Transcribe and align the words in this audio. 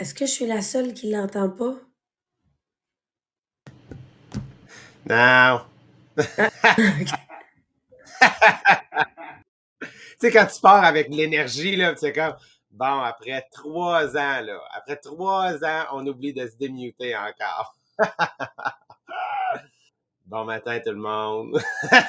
Est-ce 0.00 0.14
que 0.14 0.24
je 0.24 0.30
suis 0.30 0.46
la 0.46 0.62
seule 0.62 0.94
qui 0.94 1.10
l'entend 1.10 1.50
pas? 1.50 1.74
Non. 5.06 5.60
tu 6.16 6.24
sais, 10.18 10.30
quand 10.30 10.46
tu 10.46 10.60
pars 10.62 10.84
avec 10.84 11.08
l'énergie, 11.10 11.76
là, 11.76 11.92
tu 11.92 11.98
sais, 11.98 12.14
comme, 12.14 12.34
bon, 12.70 13.00
après 13.02 13.46
trois 13.52 14.16
ans, 14.16 14.40
là, 14.40 14.58
après 14.72 14.96
trois 14.96 15.62
ans, 15.62 15.84
on 15.92 16.06
oublie 16.06 16.32
de 16.32 16.46
se 16.46 16.56
démuter 16.56 17.14
encore. 17.14 17.76
bon 20.24 20.46
matin, 20.46 20.80
tout 20.82 20.92
le 20.92 20.96
monde. 20.96 21.62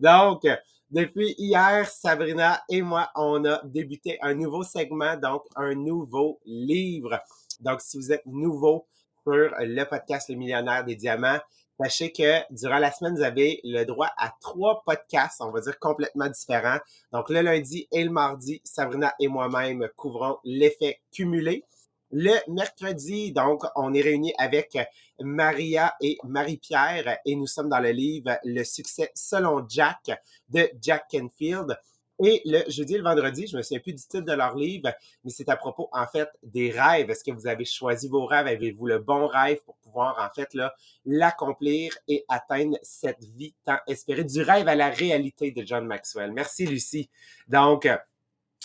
Donc, 0.00 0.48
depuis 0.90 1.34
hier, 1.36 1.88
Sabrina 1.88 2.62
et 2.68 2.80
moi, 2.80 3.10
on 3.16 3.44
a 3.44 3.60
débuté 3.64 4.18
un 4.22 4.34
nouveau 4.34 4.62
segment, 4.62 5.16
donc 5.16 5.42
un 5.56 5.74
nouveau 5.74 6.40
livre. 6.44 7.20
Donc, 7.60 7.80
si 7.80 7.96
vous 7.96 8.12
êtes 8.12 8.24
nouveau 8.26 8.86
sur 9.24 9.50
le 9.58 9.84
podcast 9.84 10.28
Le 10.28 10.36
Millionnaire 10.36 10.84
des 10.84 10.94
Diamants, 10.94 11.40
sachez 11.80 12.12
que 12.12 12.40
durant 12.54 12.78
la 12.78 12.92
semaine, 12.92 13.16
vous 13.16 13.24
avez 13.24 13.60
le 13.64 13.84
droit 13.84 14.10
à 14.16 14.32
trois 14.40 14.82
podcasts, 14.86 15.40
on 15.40 15.50
va 15.50 15.60
dire 15.60 15.78
complètement 15.80 16.28
différents. 16.28 16.78
Donc, 17.12 17.30
le 17.30 17.40
lundi 17.40 17.88
et 17.90 18.04
le 18.04 18.10
mardi, 18.10 18.60
Sabrina 18.62 19.12
et 19.18 19.28
moi-même 19.28 19.88
couvrons 19.96 20.38
l'effet 20.44 21.00
cumulé. 21.12 21.64
Le 22.10 22.34
mercredi, 22.50 23.32
donc, 23.32 23.64
on 23.74 23.92
est 23.92 24.00
réunis 24.00 24.34
avec 24.38 24.78
Maria 25.20 25.94
et 26.00 26.18
Marie-Pierre 26.24 27.18
et 27.24 27.34
nous 27.34 27.46
sommes 27.46 27.68
dans 27.68 27.80
le 27.80 27.90
livre 27.90 28.38
Le 28.44 28.62
succès 28.64 29.10
selon 29.14 29.66
Jack 29.68 30.10
de 30.48 30.70
Jack 30.80 31.08
Kenfield. 31.10 31.76
Et 32.18 32.40
le 32.46 32.62
jeudi 32.70 32.94
et 32.94 32.98
le 32.98 33.04
vendredi, 33.04 33.46
je 33.46 33.58
me 33.58 33.62
souviens 33.62 33.80
plus 33.80 33.92
du 33.92 34.00
titre 34.00 34.20
de 34.20 34.32
leur 34.32 34.56
livre, 34.56 34.90
mais 35.22 35.30
c'est 35.30 35.50
à 35.50 35.56
propos, 35.56 35.90
en 35.92 36.06
fait, 36.06 36.30
des 36.42 36.70
rêves. 36.70 37.10
Est-ce 37.10 37.22
que 37.22 37.30
vous 37.30 37.46
avez 37.46 37.66
choisi 37.66 38.08
vos 38.08 38.24
rêves? 38.24 38.46
Avez-vous 38.46 38.86
le 38.86 38.98
bon 38.98 39.26
rêve 39.26 39.58
pour 39.66 39.76
pouvoir, 39.76 40.16
en 40.18 40.34
fait, 40.34 40.54
là, 40.54 40.74
l'accomplir 41.04 41.92
et 42.08 42.24
atteindre 42.28 42.78
cette 42.80 43.22
vie 43.22 43.54
tant 43.66 43.76
espérée? 43.86 44.24
Du 44.24 44.40
rêve 44.40 44.66
à 44.66 44.74
la 44.74 44.88
réalité 44.88 45.50
de 45.50 45.62
John 45.66 45.84
Maxwell? 45.86 46.32
Merci, 46.32 46.64
Lucie. 46.64 47.10
Donc, 47.48 47.86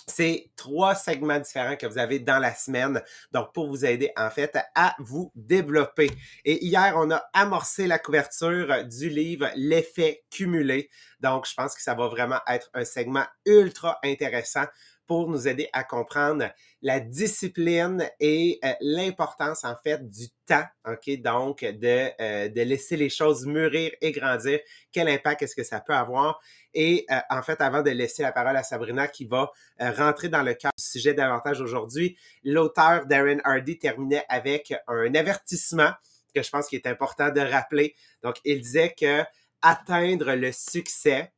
c'est 0.06 0.50
trois 0.56 0.94
segments 0.94 1.38
différents 1.38 1.76
que 1.76 1.86
vous 1.86 1.98
avez 1.98 2.18
dans 2.18 2.38
la 2.38 2.54
semaine, 2.54 3.02
donc 3.32 3.52
pour 3.52 3.68
vous 3.68 3.84
aider 3.84 4.12
en 4.16 4.30
fait 4.30 4.56
à 4.74 4.94
vous 4.98 5.30
développer. 5.34 6.10
Et 6.44 6.64
hier, 6.64 6.94
on 6.96 7.10
a 7.10 7.22
amorcé 7.32 7.86
la 7.86 7.98
couverture 7.98 8.84
du 8.84 9.08
livre 9.08 9.48
L'effet 9.56 10.24
cumulé. 10.30 10.88
Donc, 11.20 11.46
je 11.48 11.54
pense 11.54 11.74
que 11.74 11.82
ça 11.82 11.94
va 11.94 12.08
vraiment 12.08 12.40
être 12.48 12.70
un 12.74 12.84
segment 12.84 13.24
ultra 13.46 13.98
intéressant 14.04 14.64
pour 15.06 15.28
nous 15.28 15.48
aider 15.48 15.68
à 15.72 15.84
comprendre 15.84 16.48
la 16.80 17.00
discipline 17.00 18.08
et 18.20 18.58
euh, 18.64 18.72
l'importance 18.80 19.64
en 19.64 19.74
fait 19.82 20.08
du 20.08 20.28
temps, 20.46 20.64
ok, 20.86 21.20
donc 21.20 21.64
de, 21.64 22.10
euh, 22.20 22.48
de 22.48 22.60
laisser 22.62 22.96
les 22.96 23.08
choses 23.08 23.46
mûrir 23.46 23.92
et 24.00 24.12
grandir. 24.12 24.60
Quel 24.90 25.08
impact 25.08 25.42
est-ce 25.42 25.54
que 25.54 25.64
ça 25.64 25.80
peut 25.80 25.94
avoir? 25.94 26.40
Et 26.74 27.04
euh, 27.10 27.18
en 27.30 27.42
fait, 27.42 27.60
avant 27.60 27.82
de 27.82 27.90
laisser 27.90 28.22
la 28.22 28.32
parole 28.32 28.56
à 28.56 28.62
Sabrina 28.62 29.08
qui 29.08 29.24
va 29.26 29.50
rentrer 29.78 30.28
dans 30.28 30.42
le 30.42 30.54
cadre 30.54 30.74
du 30.78 30.84
sujet 30.84 31.14
davantage 31.14 31.60
aujourd'hui, 31.60 32.16
l'auteur 32.44 33.06
Darren 33.06 33.40
Hardy 33.44 33.78
terminait 33.78 34.24
avec 34.28 34.72
un 34.86 35.14
avertissement 35.14 35.92
que 36.34 36.42
je 36.42 36.50
pense 36.50 36.68
qu'il 36.68 36.78
est 36.78 36.86
important 36.86 37.30
de 37.30 37.40
rappeler. 37.40 37.94
Donc, 38.22 38.36
il 38.44 38.60
disait 38.60 38.94
que 38.98 39.22
atteindre 39.62 40.34
le 40.34 40.50
succès, 40.52 41.32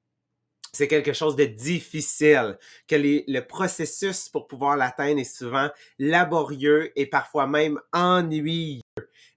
c'est 0.74 0.88
quelque 0.88 1.12
chose 1.12 1.36
de 1.36 1.44
difficile, 1.44 2.58
que 2.88 2.96
le 2.96 3.40
processus 3.40 4.28
pour 4.28 4.46
pouvoir 4.46 4.76
l'atteindre 4.76 5.20
est 5.20 5.24
souvent 5.24 5.70
laborieux 5.98 6.92
et 6.98 7.06
parfois 7.06 7.46
même 7.46 7.80
ennuyeux, 7.92 8.80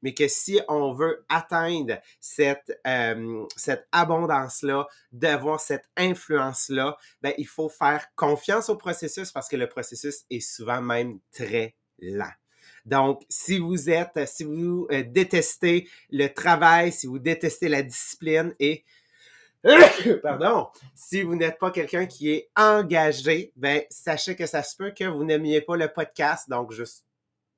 mais 0.01 0.13
que 0.13 0.27
si 0.27 0.59
on 0.67 0.93
veut 0.93 1.25
atteindre 1.29 1.99
cette, 2.19 2.79
euh, 2.85 3.45
cette 3.55 3.87
abondance-là, 3.91 4.87
d'avoir 5.11 5.59
cette 5.59 5.85
influence-là, 5.95 6.97
ben, 7.21 7.33
il 7.37 7.47
faut 7.47 7.69
faire 7.69 8.05
confiance 8.15 8.69
au 8.69 8.75
processus 8.75 9.31
parce 9.31 9.47
que 9.47 9.55
le 9.55 9.67
processus 9.67 10.23
est 10.29 10.39
souvent 10.39 10.81
même 10.81 11.19
très 11.31 11.75
lent. 11.99 12.33
Donc, 12.87 13.23
si 13.27 13.59
vous 13.59 13.89
êtes, 13.89 14.25
si 14.27 14.45
vous 14.45 14.87
euh, 14.91 15.03
détestez 15.05 15.89
le 16.09 16.27
travail, 16.27 16.93
si 16.93 17.05
vous 17.05 17.19
détestez 17.19 17.67
la 17.67 17.81
discipline 17.81 18.55
et 18.61 18.85
Pardon. 20.23 20.67
Si 20.95 21.23
vous 21.23 21.35
n'êtes 21.35 21.57
pas 21.57 21.71
quelqu'un 21.71 22.05
qui 22.05 22.31
est 22.31 22.49
engagé, 22.55 23.51
ben 23.55 23.81
sachez 23.89 24.35
que 24.35 24.45
ça 24.45 24.63
se 24.63 24.75
peut 24.75 24.91
que 24.91 25.05
vous 25.05 25.23
n'aimiez 25.23 25.61
pas 25.61 25.75
le 25.75 25.87
podcast, 25.87 26.49
donc 26.49 26.71
juste 26.71 27.05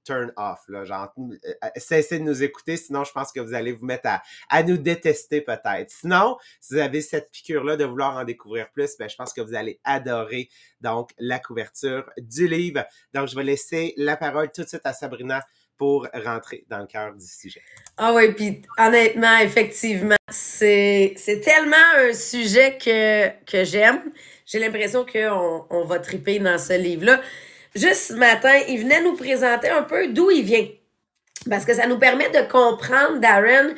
turn 0.06 0.32
off. 0.38 0.62
Là, 0.68 0.86
genre, 0.86 1.14
euh, 1.20 1.70
cessez 1.76 2.20
de 2.20 2.24
nous 2.24 2.42
écouter, 2.42 2.78
sinon 2.78 3.04
je 3.04 3.12
pense 3.12 3.32
que 3.32 3.40
vous 3.40 3.54
allez 3.54 3.72
vous 3.72 3.86
mettre 3.86 4.08
à, 4.10 4.24
à 4.50 4.64
nous 4.64 4.78
détester 4.78 5.42
peut-être. 5.42 5.92
Sinon, 5.92 6.38
si 6.60 6.74
vous 6.74 6.80
avez 6.80 7.02
cette 7.02 7.30
piqûre-là 7.32 7.76
de 7.76 7.86
vouloir 7.86 8.18
en 8.18 8.24
découvrir 8.24 8.72
plus, 8.72 8.98
ben, 8.98 9.10
je 9.10 9.16
pense 9.16 9.34
que 9.34 9.42
vous 9.42 9.54
allez 9.54 9.80
adorer 9.84 10.50
donc 10.82 11.12
la 11.20 11.40
couverture 11.40 12.10
du 12.18 12.48
livre. 12.48 12.86
Donc, 13.14 13.28
je 13.28 13.36
vais 13.36 13.44
laisser 13.44 13.94
la 13.98 14.18
parole 14.18 14.52
tout 14.52 14.64
de 14.64 14.68
suite 14.68 14.86
à 14.86 14.94
Sabrina 14.94 15.46
pour 15.80 16.06
rentrer 16.14 16.66
dans 16.70 16.80
le 16.80 16.88
cœur 16.88 17.14
du 17.16 17.26
sujet. 17.26 17.62
Ah 17.98 18.14
oui, 18.14 18.34
puis 18.34 18.62
honnêtement, 18.78 19.38
effectivement, 19.40 20.18
c'est, 20.30 21.16
tellement 21.44 21.78
un 21.98 22.14
sujet 22.14 22.78
que, 22.78 23.64
j'aime. 23.64 24.02
J'ai 24.46 24.60
l'impression 24.60 25.06
qu'on 25.06 25.66
on 25.70 25.86
va 25.86 26.00
triper 26.00 26.40
dans 26.40 26.58
ce 26.58 26.74
livre-là. 26.74 27.22
Juste 27.74 28.10
ce 28.10 28.14
matin, 28.14 28.54
il 28.68 28.82
venait 28.82 29.02
nous 29.02 29.16
présenter 29.16 29.70
un 29.70 29.84
peu 29.84 30.10
d'où 30.10 30.30
il 30.30 30.44
vient. 30.44 30.68
Parce 31.50 31.64
que 31.64 31.74
ça 31.74 31.88
nous 31.88 31.98
permet 31.98 32.30
de 32.30 32.52
comprendre, 32.52 33.20
Darren, 33.22 33.74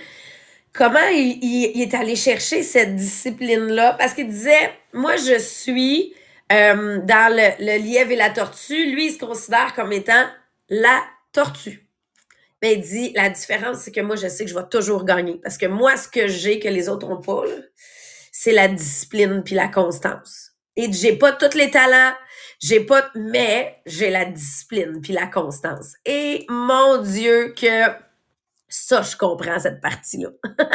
comment 0.73 1.07
il, 1.13 1.37
il, 1.43 1.81
est 1.83 1.93
allé 1.93 2.15
chercher 2.15 2.63
cette 2.63 2.95
discipline-là. 2.95 3.95
Parce 3.99 4.15
qu'il 4.15 4.27
disait, 4.27 4.71
moi, 4.91 5.17
je 5.17 5.37
suis 5.37 6.15
euh, 6.51 6.97
dans 7.03 7.31
le, 7.31 7.63
le 7.63 7.77
lièvre 7.77 8.11
et 8.11 8.15
la 8.15 8.31
tortue. 8.31 8.91
Lui, 8.91 9.07
il 9.07 9.11
se 9.11 9.19
considère 9.19 9.75
comme 9.75 9.91
étant 9.91 10.25
la 10.67 11.03
tortue. 11.31 11.90
Mais 12.61 12.73
il 12.73 12.81
dit, 12.81 13.11
la 13.15 13.29
différence, 13.29 13.79
c'est 13.79 13.91
que 13.91 14.01
moi, 14.01 14.15
je 14.15 14.27
sais 14.27 14.45
que 14.45 14.49
je 14.49 14.55
vais 14.55 14.67
toujours 14.69 15.03
gagner. 15.03 15.39
Parce 15.43 15.57
que 15.57 15.65
moi, 15.65 15.97
ce 15.97 16.07
que 16.07 16.27
j'ai 16.27 16.59
que 16.59 16.67
les 16.67 16.89
autres 16.89 17.07
n'ont 17.07 17.21
pas, 17.21 17.43
c'est 18.31 18.51
la 18.51 18.67
discipline 18.67 19.41
puis 19.43 19.55
la 19.55 19.67
constance. 19.67 20.51
Et 20.75 20.91
j'ai 20.91 21.17
pas 21.17 21.33
tous 21.33 21.57
les 21.57 21.69
talents, 21.69 22.13
j'ai 22.61 22.79
pas, 22.79 23.09
mais 23.15 23.81
j'ai 23.85 24.09
la 24.09 24.25
discipline 24.25 25.01
puis 25.01 25.13
la 25.13 25.27
constance. 25.27 25.95
Et 26.05 26.45
mon 26.49 27.01
Dieu 27.01 27.53
que 27.59 27.87
ça, 28.69 29.01
je 29.01 29.17
comprends 29.17 29.59
cette 29.59 29.81
partie-là. 29.81 30.29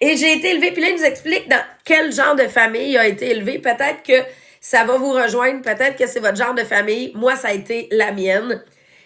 Et 0.00 0.16
j'ai 0.16 0.34
été 0.34 0.50
élevée, 0.50 0.72
puis 0.72 0.82
là, 0.82 0.88
il 0.90 0.96
nous 0.96 1.04
explique 1.04 1.48
dans 1.48 1.62
quel 1.84 2.12
genre 2.12 2.34
de 2.34 2.46
famille 2.46 2.90
il 2.90 2.98
a 2.98 3.06
été 3.06 3.30
élevé. 3.30 3.58
Peut-être 3.58 4.02
que 4.02 4.28
ça 4.60 4.84
va 4.84 4.98
vous 4.98 5.12
rejoindre, 5.12 5.62
peut-être 5.62 5.96
que 5.96 6.06
c'est 6.06 6.20
votre 6.20 6.36
genre 6.36 6.54
de 6.54 6.64
famille. 6.64 7.12
Moi, 7.14 7.36
ça 7.36 7.48
a 7.48 7.52
été 7.52 7.88
la 7.90 8.12
mienne 8.12 8.62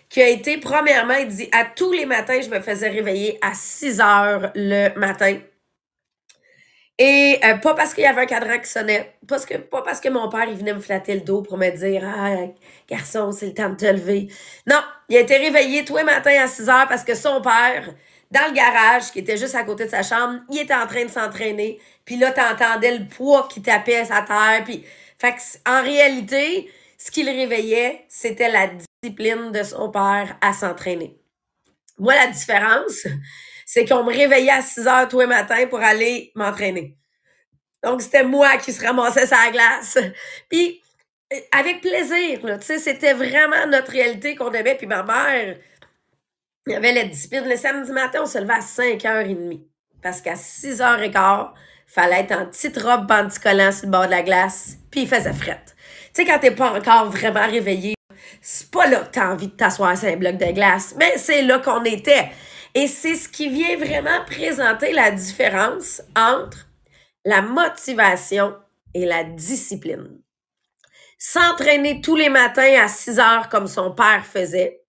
qui 0.09 0.23
a 0.23 0.29
été, 0.29 0.59
premièrement, 0.59 1.15
il 1.15 1.29
dit, 1.29 1.49
à 1.53 1.65
tous 1.65 1.93
les 1.93 2.07
matins, 2.07 2.41
je 2.41 2.49
me 2.49 2.61
faisais 2.61 2.89
réveiller 2.89 3.39
à 3.43 3.53
6 3.55 4.01
heures 4.01 4.51
le 4.55 4.99
matin. 4.99 5.39
Et 7.01 7.39
euh, 7.45 7.55
pas 7.59 7.75
parce 7.75 7.95
qu'il 7.95 8.03
y 8.03 8.07
avait 8.07 8.23
un 8.23 8.27
cadran 8.27 8.59
qui 8.59 8.69
sonnait, 8.69 9.15
parce 9.29 9.47
que, 9.47 9.55
pas 9.57 9.83
parce 9.83 10.01
que 10.01 10.09
mon 10.09 10.29
père, 10.29 10.47
il 10.49 10.57
venait 10.57 10.75
me 10.75 10.81
flatter 10.81 11.15
le 11.15 11.21
dos 11.21 11.43
pour 11.43 11.57
me 11.57 11.71
dire, 11.71 12.03
ah, 12.05 12.35
garçon, 12.91 13.31
c'est 13.31 13.47
le 13.47 13.55
temps 13.55 13.69
de 13.71 13.77
te 13.77 13.87
lever. 13.87 14.29
Non, 14.67 14.81
il 15.09 15.17
a 15.17 15.21
été 15.21 15.37
réveillé 15.37 15.85
tous 15.85 15.97
les 15.97 16.05
matins 16.05 16.43
à 16.43 16.49
6 16.49 16.69
heures 16.69 16.89
parce 16.89 17.05
que 17.05 17.15
son 17.15 17.41
père, 17.41 17.95
dans 18.33 18.47
le 18.49 18.53
garage, 18.53 19.13
qui 19.13 19.21
était 19.21 19.37
juste 19.37 19.55
à 19.55 19.63
côté 19.63 19.85
de 19.85 19.91
sa 19.91 20.03
chambre, 20.03 20.41
il 20.51 20.59
était 20.59 20.75
en 20.75 20.87
train 20.89 21.05
de 21.05 21.11
s'entraîner. 21.11 21.79
Puis 22.05 22.17
là, 22.17 22.33
t'entendais 22.33 22.99
le 22.99 23.07
poids 23.07 23.47
qui 23.49 23.63
tapait 23.63 23.99
à 23.99 24.05
sa 24.05 24.23
terre. 24.23 24.65
Puis, 24.65 24.85
fait 25.21 25.33
que, 25.33 25.71
en 25.71 25.83
réalité, 25.83 26.69
ce 26.99 27.13
qui 27.13 27.23
le 27.23 27.31
réveillait, 27.31 28.05
c'était 28.09 28.51
la 28.51 28.67
discipline 29.03 29.53
de 29.53 29.63
son 29.63 29.91
père 29.91 30.37
à 30.41 30.53
s'entraîner. 30.53 31.17
Moi, 31.99 32.15
la 32.15 32.29
différence, 32.29 33.07
c'est 33.67 33.85
qu'on 33.85 34.05
me 34.05 34.13
réveillait 34.13 34.51
à 34.51 34.63
6 34.63 34.87
heures 34.87 35.09
tous 35.09 35.21
les 35.21 35.27
matins 35.27 35.67
pour 35.69 35.81
aller 35.81 36.33
m'entraîner. 36.35 36.97
Donc, 37.83 38.03
c'était 38.03 38.25
moi 38.25 38.57
qui 38.57 38.73
se 38.73 38.85
ramassais 38.85 39.27
sa 39.27 39.51
glace. 39.51 39.99
Puis, 40.49 40.83
avec 41.53 41.81
plaisir, 41.81 42.41
tu 42.43 42.67
sais, 42.67 42.79
c'était 42.79 43.13
vraiment 43.13 43.67
notre 43.69 43.93
réalité 43.93 44.35
qu'on 44.35 44.51
aimait. 44.53 44.77
Puis 44.77 44.87
ma 44.87 45.03
mère, 45.03 45.59
il 46.67 46.73
y 46.73 46.77
avait 46.77 46.93
la 46.93 47.05
discipline. 47.05 47.45
Le 47.47 47.57
samedi 47.57 47.93
matin, 47.93 48.21
on 48.23 48.27
se 48.27 48.39
levait 48.39 48.55
à 48.55 48.61
5h30. 48.61 49.61
Parce 50.03 50.23
qu'à 50.23 50.35
6h15, 50.35 51.51
fallait 51.87 52.21
être 52.21 52.33
en 52.33 52.47
petite 52.47 52.79
robe 52.79 53.07
panticollant 53.07 53.73
sur 53.73 53.87
le 53.87 53.93
bord 53.93 54.07
de 54.07 54.11
la 54.11 54.23
glace, 54.23 54.77
puis 54.91 55.03
il 55.03 55.09
faisait 55.09 55.33
fret. 55.33 55.63
Tu 55.67 55.73
sais, 56.13 56.25
quand 56.25 56.39
t'es 56.39 56.51
pas 56.51 56.73
encore 56.73 57.11
vraiment 57.11 57.47
réveillé, 57.47 57.95
c'est 58.41 58.71
pas 58.71 58.87
là 58.87 59.01
que 59.01 59.13
t'as 59.13 59.33
envie 59.33 59.49
de 59.49 59.53
t'asseoir 59.53 59.97
sur 59.97 60.09
un 60.09 60.17
bloc 60.17 60.37
de 60.37 60.53
glace, 60.53 60.95
mais 60.99 61.17
c'est 61.17 61.43
là 61.43 61.59
qu'on 61.59 61.85
était. 61.85 62.31
Et 62.75 62.87
c'est 62.87 63.15
ce 63.15 63.29
qui 63.29 63.49
vient 63.49 63.77
vraiment 63.77 64.25
présenter 64.27 64.93
la 64.93 65.11
différence 65.11 66.03
entre 66.17 66.69
la 67.25 67.43
motivation 67.43 68.57
et 68.95 69.05
la 69.05 69.25
discipline. 69.25 70.21
s'entraîner 71.21 72.01
tous 72.01 72.15
les 72.15 72.29
matins 72.29 72.81
à 72.81 72.87
6 72.87 73.19
heures 73.19 73.49
comme 73.49 73.67
son 73.67 73.93
père 73.93 74.25
faisait, 74.25 74.85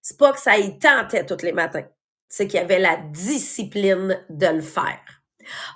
c'est 0.00 0.16
pas 0.16 0.32
que 0.32 0.40
ça 0.40 0.56
y 0.56 0.78
tentait 0.78 1.26
tous 1.26 1.44
les 1.44 1.52
matins. 1.52 1.84
C'est 2.28 2.46
qu'il 2.46 2.58
y 2.58 2.62
avait 2.62 2.78
la 2.78 2.96
discipline 2.96 4.18
de 4.30 4.46
le 4.46 4.62
faire. 4.62 5.20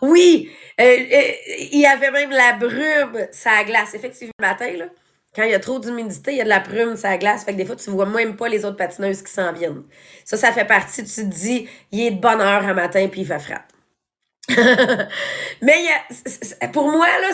Oui, 0.01 0.51
euh, 0.81 0.85
euh, 0.85 1.33
il 1.73 1.81
y 1.81 1.87
avait 1.87 2.11
même 2.11 2.31
la 2.31 2.53
brume, 2.53 3.29
ça 3.33 3.63
glace. 3.65 3.95
Effectivement, 3.95 4.33
le 4.39 4.47
matin, 4.47 4.71
là, 4.77 4.87
quand 5.35 5.43
il 5.43 5.51
y 5.51 5.55
a 5.55 5.61
trop 5.61 5.79
d'humidité, 5.79 6.33
il 6.33 6.39
y 6.39 6.41
a 6.41 6.45
de 6.45 6.49
la 6.49 6.61
brume, 6.61 6.97
ça 6.97 7.17
glace. 7.19 7.45
Fait 7.45 7.53
que 7.53 7.57
des 7.57 7.65
fois, 7.65 7.77
tu 7.77 7.91
vois 7.91 8.07
même 8.07 8.37
pas 8.37 8.49
les 8.49 8.65
autres 8.65 8.77
patineuses 8.77 9.23
qui 9.23 9.33
s'en 9.33 9.53
viennent. 9.53 9.83
Ça, 10.25 10.37
ça 10.37 10.53
fait 10.53 10.65
partie, 10.65 11.05
tu 11.05 11.15
te 11.15 11.21
dis, 11.23 11.69
il 11.91 12.01
est 12.07 12.11
de 12.13 12.21
bonne 12.21 12.41
heure 12.41 12.65
un 12.65 12.75
matin, 12.75 13.09
puis 13.11 13.23
il 13.23 13.27
fait 13.27 13.39
frappe. 13.39 13.73
Mais 15.63 15.75
pour 16.73 16.91
moi, 16.91 17.07
là, 17.07 17.29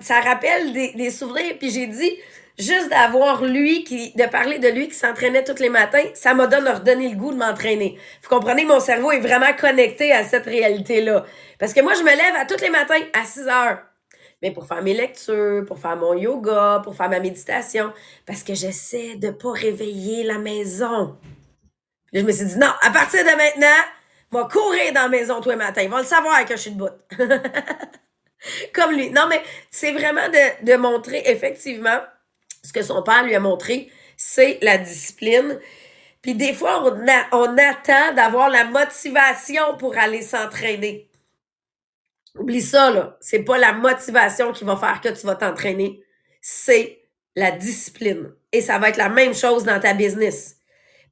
ça, 0.00 0.20
rappelle 0.20 0.72
des, 0.72 0.92
des 0.92 1.10
souvenirs. 1.10 1.56
Puis 1.58 1.70
j'ai 1.70 1.86
dit, 1.86 2.12
juste 2.58 2.90
d'avoir 2.90 3.44
lui, 3.44 3.84
qui, 3.84 4.12
de 4.14 4.24
parler 4.24 4.58
de 4.58 4.68
lui 4.68 4.88
qui 4.88 4.94
s'entraînait 4.94 5.44
tous 5.44 5.60
les 5.60 5.68
matins, 5.68 6.04
ça 6.14 6.34
m'a 6.34 6.46
donné, 6.46 6.70
redonné 6.70 7.08
le 7.08 7.16
goût 7.16 7.32
de 7.32 7.38
m'entraîner. 7.38 7.98
Vous 8.22 8.28
comprenez, 8.28 8.64
mon 8.64 8.80
cerveau 8.80 9.12
est 9.12 9.20
vraiment 9.20 9.52
connecté 9.58 10.12
à 10.12 10.24
cette 10.24 10.46
réalité-là. 10.46 11.24
Parce 11.58 11.72
que 11.72 11.80
moi, 11.80 11.94
je 11.94 12.02
me 12.02 12.10
lève 12.10 12.36
à 12.36 12.44
tous 12.44 12.60
les 12.60 12.70
matins 12.70 13.00
à 13.12 13.24
6 13.24 13.48
heures. 13.48 13.78
Pour 14.52 14.66
faire 14.66 14.82
mes 14.82 14.94
lectures, 14.94 15.64
pour 15.66 15.78
faire 15.78 15.96
mon 15.96 16.14
yoga, 16.14 16.80
pour 16.84 16.94
faire 16.94 17.08
ma 17.08 17.20
méditation, 17.20 17.92
parce 18.26 18.42
que 18.42 18.54
j'essaie 18.54 19.16
de 19.16 19.30
pas 19.30 19.52
réveiller 19.52 20.24
la 20.24 20.38
maison. 20.38 21.16
Là, 22.12 22.20
je 22.20 22.26
me 22.26 22.32
suis 22.32 22.46
dit, 22.46 22.58
non, 22.58 22.72
à 22.82 22.90
partir 22.90 23.24
de 23.24 23.30
maintenant, 23.30 23.84
va 24.30 24.48
courir 24.50 24.92
dans 24.92 25.02
la 25.02 25.08
maison 25.08 25.40
tous 25.40 25.50
les 25.50 25.56
matins. 25.56 25.82
Ils 25.82 25.90
vont 25.90 25.98
le 25.98 26.04
savoir 26.04 26.44
que 26.44 26.56
je 26.56 26.60
suis 26.60 26.70
debout. 26.72 26.88
Comme 28.72 28.92
lui. 28.92 29.10
Non, 29.10 29.26
mais 29.28 29.42
c'est 29.70 29.92
vraiment 29.92 30.28
de, 30.62 30.76
montrer 30.76 31.22
effectivement 31.26 31.98
ce 32.62 32.72
que 32.72 32.82
son 32.82 33.02
père 33.02 33.24
lui 33.24 33.34
a 33.34 33.40
montré, 33.40 33.90
c'est 34.16 34.58
la 34.62 34.78
discipline. 34.78 35.58
Puis 36.22 36.34
des 36.34 36.54
fois, 36.54 36.82
on 37.32 37.58
attend 37.58 38.14
d'avoir 38.14 38.48
la 38.48 38.64
motivation 38.64 39.76
pour 39.78 39.96
aller 39.98 40.22
s'entraîner. 40.22 41.08
Oublie 42.38 42.62
ça, 42.62 42.90
là. 42.90 43.16
C'est 43.20 43.44
pas 43.44 43.58
la 43.58 43.72
motivation 43.72 44.52
qui 44.52 44.64
va 44.64 44.76
faire 44.76 45.00
que 45.00 45.08
tu 45.08 45.26
vas 45.26 45.36
t'entraîner. 45.36 46.02
C'est 46.40 47.02
la 47.36 47.50
discipline. 47.50 48.32
Et 48.52 48.60
ça 48.60 48.78
va 48.78 48.88
être 48.88 48.96
la 48.96 49.08
même 49.08 49.34
chose 49.34 49.64
dans 49.64 49.80
ta 49.80 49.94
business. 49.94 50.56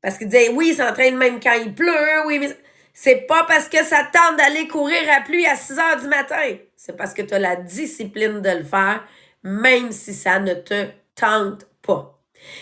Parce 0.03 0.19
qu'il 0.19 0.29
disait, 0.29 0.51
oui, 0.51 0.71
il 0.71 0.77
s'entraîne 0.77 1.17
même 1.17 1.41
quand 1.41 1.55
il 1.55 1.75
pleut, 1.75 2.27
oui, 2.27 2.39
mais 2.39 2.51
c'est 2.93 3.27
pas 3.27 3.45
parce 3.45 3.69
que 3.69 3.83
ça 3.85 4.09
tente 4.13 4.37
d'aller 4.37 4.69
courir 4.69 5.01
à 5.17 5.21
pluie 5.23 5.47
à 5.47 5.57
6 5.57 5.79
heures 5.79 6.01
du 6.01 6.09
matin. 6.09 6.57
C'est 6.77 6.97
parce 6.97 7.15
que 7.15 7.23
tu 7.23 7.33
as 7.35 7.39
la 7.39 7.57
discipline 7.57 8.41
de 8.43 8.51
le 8.51 8.65
faire, 8.65 9.05
même 9.43 9.93
si 9.93 10.13
ça 10.13 10.39
ne 10.41 10.55
te 10.55 10.89
tente 11.15 11.67
pas. 11.83 12.19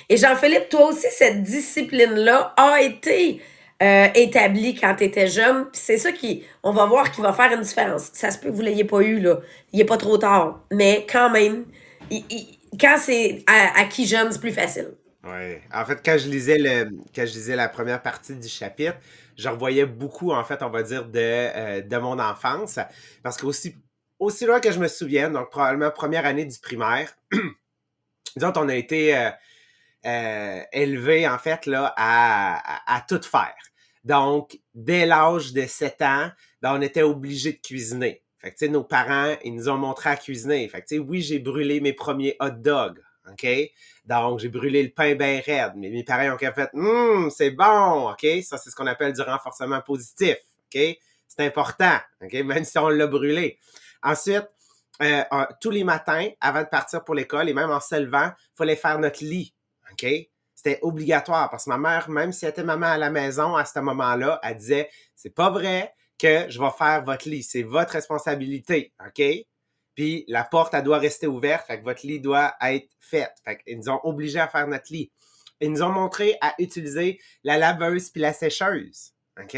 Et 0.09 0.17
Jean-Philippe, 0.19 0.69
toi 0.69 0.89
aussi, 0.89 1.07
cette 1.11 1.43
discipline-là 1.43 2.55
a 2.57 2.83
été 2.83 3.43
euh, 3.83 4.09
établie 4.15 4.75
quand 4.75 4.95
tu 4.97 5.05
étais 5.05 5.27
jeune. 5.27 5.67
c'est 5.73 5.97
ça 5.97 6.13
qui, 6.13 6.45
on 6.63 6.73
va 6.73 6.87
voir, 6.87 7.11
qui 7.11 7.21
va 7.21 7.33
faire 7.33 7.53
une 7.53 7.63
différence. 7.63 8.11
Ça 8.13 8.31
se 8.31 8.39
peut 8.39 8.51
que 8.51 8.55
vous 8.55 8.63
l'ayez 8.63 8.85
pas 8.85 9.01
eu, 9.01 9.21
là. 9.21 9.41
Il 9.73 9.79
n'est 9.79 9.87
pas 9.87 9.97
trop 9.97 10.19
tard. 10.19 10.61
Mais 10.71 11.07
quand 11.11 11.31
même, 11.31 11.65
quand 12.79 12.97
c'est 12.99 13.43
à, 13.47 13.85
qui 13.85 14.07
jeune, 14.07 14.31
c'est 14.33 14.41
plus 14.41 14.53
facile. 14.53 14.93
Oui. 15.25 15.57
En 15.73 15.85
fait, 15.85 16.01
quand 16.05 16.17
je 16.19 16.29
lisais 16.29 16.59
le, 16.59 16.91
quand 17.15 17.27
je 17.27 17.33
lisais 17.33 17.57
la 17.57 17.69
première 17.69 18.03
partie 18.03 18.35
du 18.35 18.49
chapitre, 18.49 18.97
je 19.37 19.49
revoyais 19.49 19.87
beaucoup, 19.87 20.33
en 20.33 20.45
fait, 20.45 20.63
on 20.63 20.71
va 20.71 20.83
dire, 20.83 21.07
de, 21.07 21.19
euh, 21.19 21.81
de 21.81 21.97
mon 21.97 22.19
enfance. 22.19 22.79
Parce 23.23 23.37
qu'aussi 23.39 23.77
aussi 24.19 24.45
loin 24.45 24.61
que 24.61 24.71
je 24.71 24.79
me 24.79 24.89
souvienne, 24.89 25.33
donc 25.33 25.51
probablement 25.51 25.91
première 25.91 26.27
année 26.27 26.45
du 26.45 26.59
primaire, 26.59 27.11
disons, 28.37 28.53
on 28.57 28.69
a 28.69 28.75
été 28.75 29.17
euh, 30.07 30.63
élevé, 30.73 31.29
en 31.29 31.39
fait, 31.39 31.67
là, 31.67 31.93
à, 31.97 32.95
à, 32.95 33.01
tout 33.03 33.21
faire. 33.23 33.55
Donc, 34.05 34.59
dès 34.75 35.07
l'âge 35.07 35.53
de 35.53 35.67
7 35.67 36.03
ans, 36.03 36.31
ben, 36.63 36.75
on 36.77 36.81
était 36.81 37.03
obligé 37.03 37.53
de 37.53 37.59
cuisiner. 37.59 38.23
Fait 38.39 38.53
que, 38.53 38.65
nos 38.67 38.85
parents, 38.85 39.37
ils 39.45 39.55
nous 39.55 39.69
ont 39.69 39.77
montré 39.77 40.11
à 40.11 40.17
cuisiner. 40.17 40.67
Fait 40.69 40.83
que, 40.83 40.97
oui, 40.97 41.21
j'ai 41.21 41.39
brûlé 41.39 41.81
mes 41.81 41.93
premiers 41.93 42.37
hot 42.41 42.51
dogs. 42.51 43.01
OK? 43.31 43.47
Donc, 44.07 44.41
j'ai 44.41 44.49
brûlé 44.49 44.83
le 44.83 44.91
pain 44.91 45.15
bien 45.15 45.41
raide. 45.45 45.73
Mais 45.77 45.91
mes 45.91 46.05
parents 46.05 46.35
ont 46.35 46.39
fait, 46.39 46.71
hum, 46.73 47.31
c'est 47.31 47.51
bon. 47.51 48.11
OK? 48.11 48.27
Ça, 48.43 48.57
c'est 48.57 48.71
ce 48.71 48.75
qu'on 48.75 48.87
appelle 48.87 49.13
du 49.13 49.21
renforcement 49.21 49.81
positif. 49.83 50.37
OK? 50.67 50.81
C'est 51.29 51.45
important. 51.45 51.99
OK? 52.23 52.33
Même 52.45 52.65
si 52.65 52.79
on 52.79 52.89
l'a 52.89 53.07
brûlé. 53.07 53.59
Ensuite, 54.03 54.49
euh, 55.03 55.23
tous 55.61 55.71
les 55.71 55.85
matins, 55.85 56.29
avant 56.41 56.63
de 56.63 56.69
partir 56.69 57.05
pour 57.05 57.15
l'école 57.15 57.49
et 57.49 57.55
même 57.55 57.71
en 57.71 57.81
se 57.81 57.95
levant, 57.95 58.31
il 58.37 58.57
fallait 58.57 58.77
faire 58.77 58.99
notre 58.99 59.25
lit. 59.25 59.55
OK? 59.93 60.07
C'était 60.63 60.79
obligatoire 60.83 61.49
parce 61.49 61.65
que 61.65 61.71
ma 61.71 61.79
mère, 61.79 62.11
même 62.11 62.33
si 62.33 62.45
elle 62.45 62.51
était 62.51 62.63
maman 62.63 62.85
à 62.85 62.99
la 62.99 63.09
maison 63.09 63.57
à 63.57 63.65
ce 63.65 63.79
moment-là, 63.79 64.39
elle 64.43 64.59
disait 64.59 64.91
c'est 65.17 65.35
pas 65.35 65.49
vrai 65.49 65.95
que 66.19 66.51
je 66.51 66.61
vais 66.61 66.69
faire 66.77 67.03
votre 67.03 67.27
lit, 67.31 67.43
c'est 67.43 67.63
votre 67.63 67.93
responsabilité. 67.93 68.93
OK? 69.03 69.23
Puis 69.95 70.25
la 70.29 70.45
porte, 70.45 70.75
elle 70.75 70.83
doit 70.83 70.99
rester 70.99 71.27
ouverte, 71.27 71.67
fait 71.67 71.79
que 71.79 71.85
votre 71.85 72.07
lit 72.07 72.21
doit 72.21 72.53
être 72.61 72.91
fait. 72.99 73.31
Fait 73.43 73.57
qu'ils 73.57 73.79
nous 73.79 73.89
ont 73.89 74.01
obligés 74.05 74.39
à 74.39 74.49
faire 74.49 74.69
notre 74.69 74.93
lit. 74.93 75.11
Ils 75.63 75.73
nous 75.73 75.83
ont 75.83 75.89
montré 75.89 76.37
à 76.43 76.53
utiliser 76.59 77.19
la 77.43 77.57
laveuse 77.57 78.11
puis 78.11 78.21
la 78.21 78.35
sécheuse. 78.35 79.15
OK? 79.43 79.57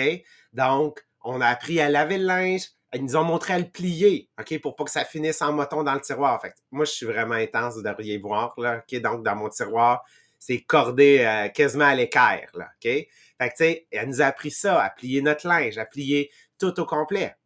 Donc, 0.53 1.05
on 1.25 1.41
a 1.41 1.49
appris 1.49 1.81
à 1.81 1.89
laver 1.89 2.19
le 2.19 2.27
linge, 2.27 2.69
ils 2.95 3.03
nous 3.03 3.17
ont 3.17 3.25
montré 3.25 3.55
à 3.55 3.59
le 3.59 3.69
plier, 3.69 4.31
OK, 4.39 4.61
pour 4.61 4.77
pas 4.77 4.85
que 4.85 4.91
ça 4.93 5.05
finisse 5.05 5.43
en 5.43 5.53
moton 5.53 5.83
dans 5.83 5.95
le 5.95 6.01
tiroir. 6.01 6.41
Fait 6.41 6.55
moi, 6.71 6.85
je 6.85 6.93
suis 6.93 7.07
vraiment 7.07 7.35
intense, 7.35 7.75
vous 7.75 7.83
devriez 7.83 8.19
voir, 8.19 8.55
là, 8.57 8.85
OK? 8.85 9.01
Donc, 9.01 9.25
dans 9.25 9.35
mon 9.35 9.49
tiroir, 9.49 10.05
c'est 10.45 10.59
cordé 10.59 11.21
euh, 11.21 11.49
quasiment 11.51 11.85
à 11.85 11.95
l'équerre, 11.95 12.51
là, 12.55 12.65
OK? 12.75 12.83
Fait 12.91 13.09
que, 13.39 13.45
tu 13.45 13.51
sais, 13.59 13.87
elle 13.93 14.09
nous 14.09 14.23
a 14.23 14.27
appris 14.27 14.51
ça, 14.51 14.83
à 14.83 14.91
plier 14.91 15.23
notre 15.23 15.47
linge, 15.47 15.79
à 15.79 15.85
plier 15.85 16.33
tout 16.59 16.81
au 16.81 16.85
complet. 16.85 17.37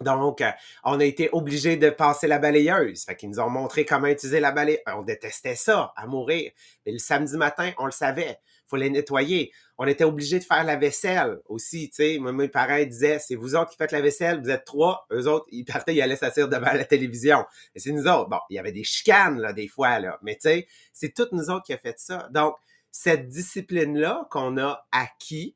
Donc, 0.00 0.40
euh, 0.40 0.50
on 0.82 0.98
a 0.98 1.04
été 1.04 1.28
obligé 1.32 1.76
de 1.76 1.90
passer 1.90 2.26
la 2.26 2.38
balayeuse. 2.38 3.04
Fait 3.04 3.16
qu'ils 3.16 3.28
nous 3.28 3.38
ont 3.38 3.50
montré 3.50 3.84
comment 3.84 4.06
utiliser 4.06 4.40
la 4.40 4.50
balayeuse. 4.50 4.80
On 4.86 5.02
détestait 5.02 5.56
ça, 5.56 5.92
à 5.94 6.06
mourir. 6.06 6.52
Mais 6.86 6.92
le 6.92 6.98
samedi 6.98 7.36
matin, 7.36 7.72
on 7.76 7.84
le 7.84 7.90
savait 7.92 8.38
faut 8.72 8.82
les 8.82 8.90
nettoyer. 8.90 9.52
On 9.76 9.86
était 9.86 10.04
obligé 10.04 10.38
de 10.38 10.44
faire 10.44 10.64
la 10.64 10.76
vaisselle 10.76 11.38
aussi, 11.46 11.90
tu 11.90 11.96
sais. 11.96 12.18
Mes 12.18 12.48
parents 12.48 12.82
disaient, 12.82 13.18
c'est 13.18 13.34
vous 13.34 13.54
autres 13.54 13.70
qui 13.70 13.76
faites 13.76 13.92
la 13.92 14.00
vaisselle, 14.00 14.40
vous 14.40 14.50
êtes 14.50 14.64
trois. 14.64 15.06
Eux 15.12 15.28
autres, 15.28 15.46
ils 15.50 15.64
partaient, 15.64 15.94
ils 15.94 16.00
allaient 16.00 16.16
s'asseoir 16.16 16.48
devant 16.48 16.72
la 16.72 16.84
télévision. 16.84 17.44
C'est 17.76 17.92
nous 17.92 18.06
autres. 18.06 18.30
Bon, 18.30 18.38
il 18.48 18.56
y 18.56 18.58
avait 18.58 18.72
des 18.72 18.84
chicanes, 18.84 19.38
là, 19.38 19.52
des 19.52 19.68
fois, 19.68 19.98
là. 19.98 20.18
Mais 20.22 20.34
tu 20.34 20.48
sais, 20.48 20.66
c'est 20.92 21.12
toutes 21.14 21.32
nous 21.32 21.50
autres 21.50 21.64
qui 21.64 21.74
a 21.74 21.78
fait 21.78 21.98
ça. 21.98 22.28
Donc, 22.32 22.56
cette 22.90 23.28
discipline-là 23.28 24.26
qu'on 24.30 24.58
a 24.58 24.86
acquis 24.90 25.54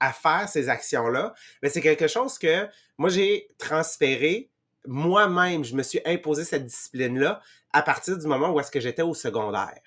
à 0.00 0.12
faire 0.12 0.48
ces 0.48 0.68
actions-là, 0.68 1.34
mais 1.62 1.68
c'est 1.68 1.80
quelque 1.80 2.08
chose 2.08 2.38
que 2.38 2.66
moi, 2.98 3.10
j'ai 3.10 3.48
transféré 3.58 4.50
moi-même. 4.86 5.64
Je 5.64 5.74
me 5.74 5.82
suis 5.82 6.00
imposé 6.04 6.44
cette 6.44 6.66
discipline-là 6.66 7.40
à 7.72 7.82
partir 7.82 8.16
du 8.16 8.26
moment 8.26 8.50
où 8.50 8.60
est-ce 8.60 8.70
que 8.70 8.80
j'étais 8.80 9.02
au 9.02 9.14
secondaire 9.14 9.80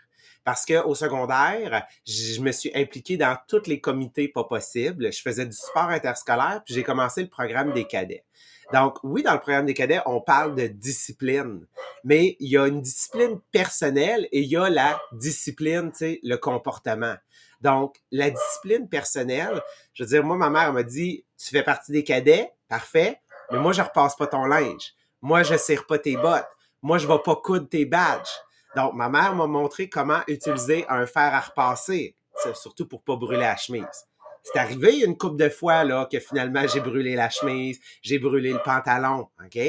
parce 0.47 0.65
qu'au 0.65 0.95
secondaire, 0.95 1.85
je 2.05 2.39
me 2.39 2.53
suis 2.53 2.71
impliqué 2.73 3.17
dans 3.17 3.37
tous 3.49 3.67
les 3.67 3.81
comités 3.81 4.29
pas 4.29 4.45
possibles. 4.45 5.11
Je 5.11 5.21
faisais 5.21 5.45
du 5.45 5.51
sport 5.51 5.89
interscolaire, 5.89 6.61
puis 6.63 6.73
j'ai 6.73 6.83
commencé 6.83 7.21
le 7.21 7.27
programme 7.27 7.73
des 7.73 7.83
cadets. 7.83 8.23
Donc, 8.71 8.95
oui, 9.03 9.23
dans 9.23 9.33
le 9.33 9.41
programme 9.41 9.65
des 9.65 9.73
cadets, 9.73 9.99
on 10.05 10.21
parle 10.21 10.55
de 10.55 10.67
discipline, 10.67 11.67
mais 12.05 12.37
il 12.39 12.47
y 12.47 12.57
a 12.57 12.65
une 12.65 12.81
discipline 12.81 13.41
personnelle 13.51 14.29
et 14.31 14.39
il 14.39 14.47
y 14.47 14.55
a 14.55 14.69
la 14.69 14.97
discipline, 15.11 15.91
tu 15.91 15.97
sais, 15.97 16.19
le 16.23 16.37
comportement. 16.37 17.15
Donc, 17.59 17.97
la 18.13 18.29
discipline 18.29 18.87
personnelle, 18.87 19.61
je 19.95 20.03
veux 20.03 20.09
dire, 20.11 20.23
moi, 20.23 20.37
ma 20.37 20.49
mère 20.49 20.71
m'a 20.71 20.83
dit, 20.83 21.25
tu 21.37 21.49
fais 21.49 21.63
partie 21.63 21.91
des 21.91 22.05
cadets, 22.05 22.53
parfait, 22.69 23.19
mais 23.51 23.59
moi, 23.59 23.73
je 23.73 23.81
repasse 23.81 24.15
pas 24.15 24.27
ton 24.27 24.45
linge. 24.45 24.93
Moi, 25.21 25.43
je 25.43 25.57
serre 25.57 25.85
pas 25.85 25.99
tes 25.99 26.15
bottes. 26.15 26.47
Moi, 26.81 26.99
je 26.99 27.07
vais 27.07 27.19
pas 27.19 27.35
coudre 27.35 27.67
tes 27.67 27.83
badges. 27.83 28.29
Donc, 28.77 28.93
ma 28.93 29.10
mère 29.10 29.34
m'a 29.34 29.48
montré 29.48 29.89
comment 29.89 30.19
utiliser 30.27 30.86
un 30.88 31.07
fer 31.07 31.34
à 31.34 31.39
repasser, 31.39 32.15
surtout 32.53 32.88
pour 32.88 33.01
pas 33.01 33.15
brûler 33.15 33.39
la 33.39 33.57
chemise. 33.57 34.05
C'est 34.43 34.60
arrivé 34.60 35.00
une 35.00 35.17
couple 35.17 35.38
de 35.38 35.50
fois 35.50 35.84
là, 35.84 36.07
que 36.10 36.19
finalement 36.19 36.67
j'ai 36.67 36.79
brûlé 36.79 37.15
la 37.15 37.31
chemise, 37.31 37.79
j'ai 38.03 38.19
brûlé 38.19 38.53
le 38.53 38.60
pantalon, 38.60 39.29
OK? 39.43 39.60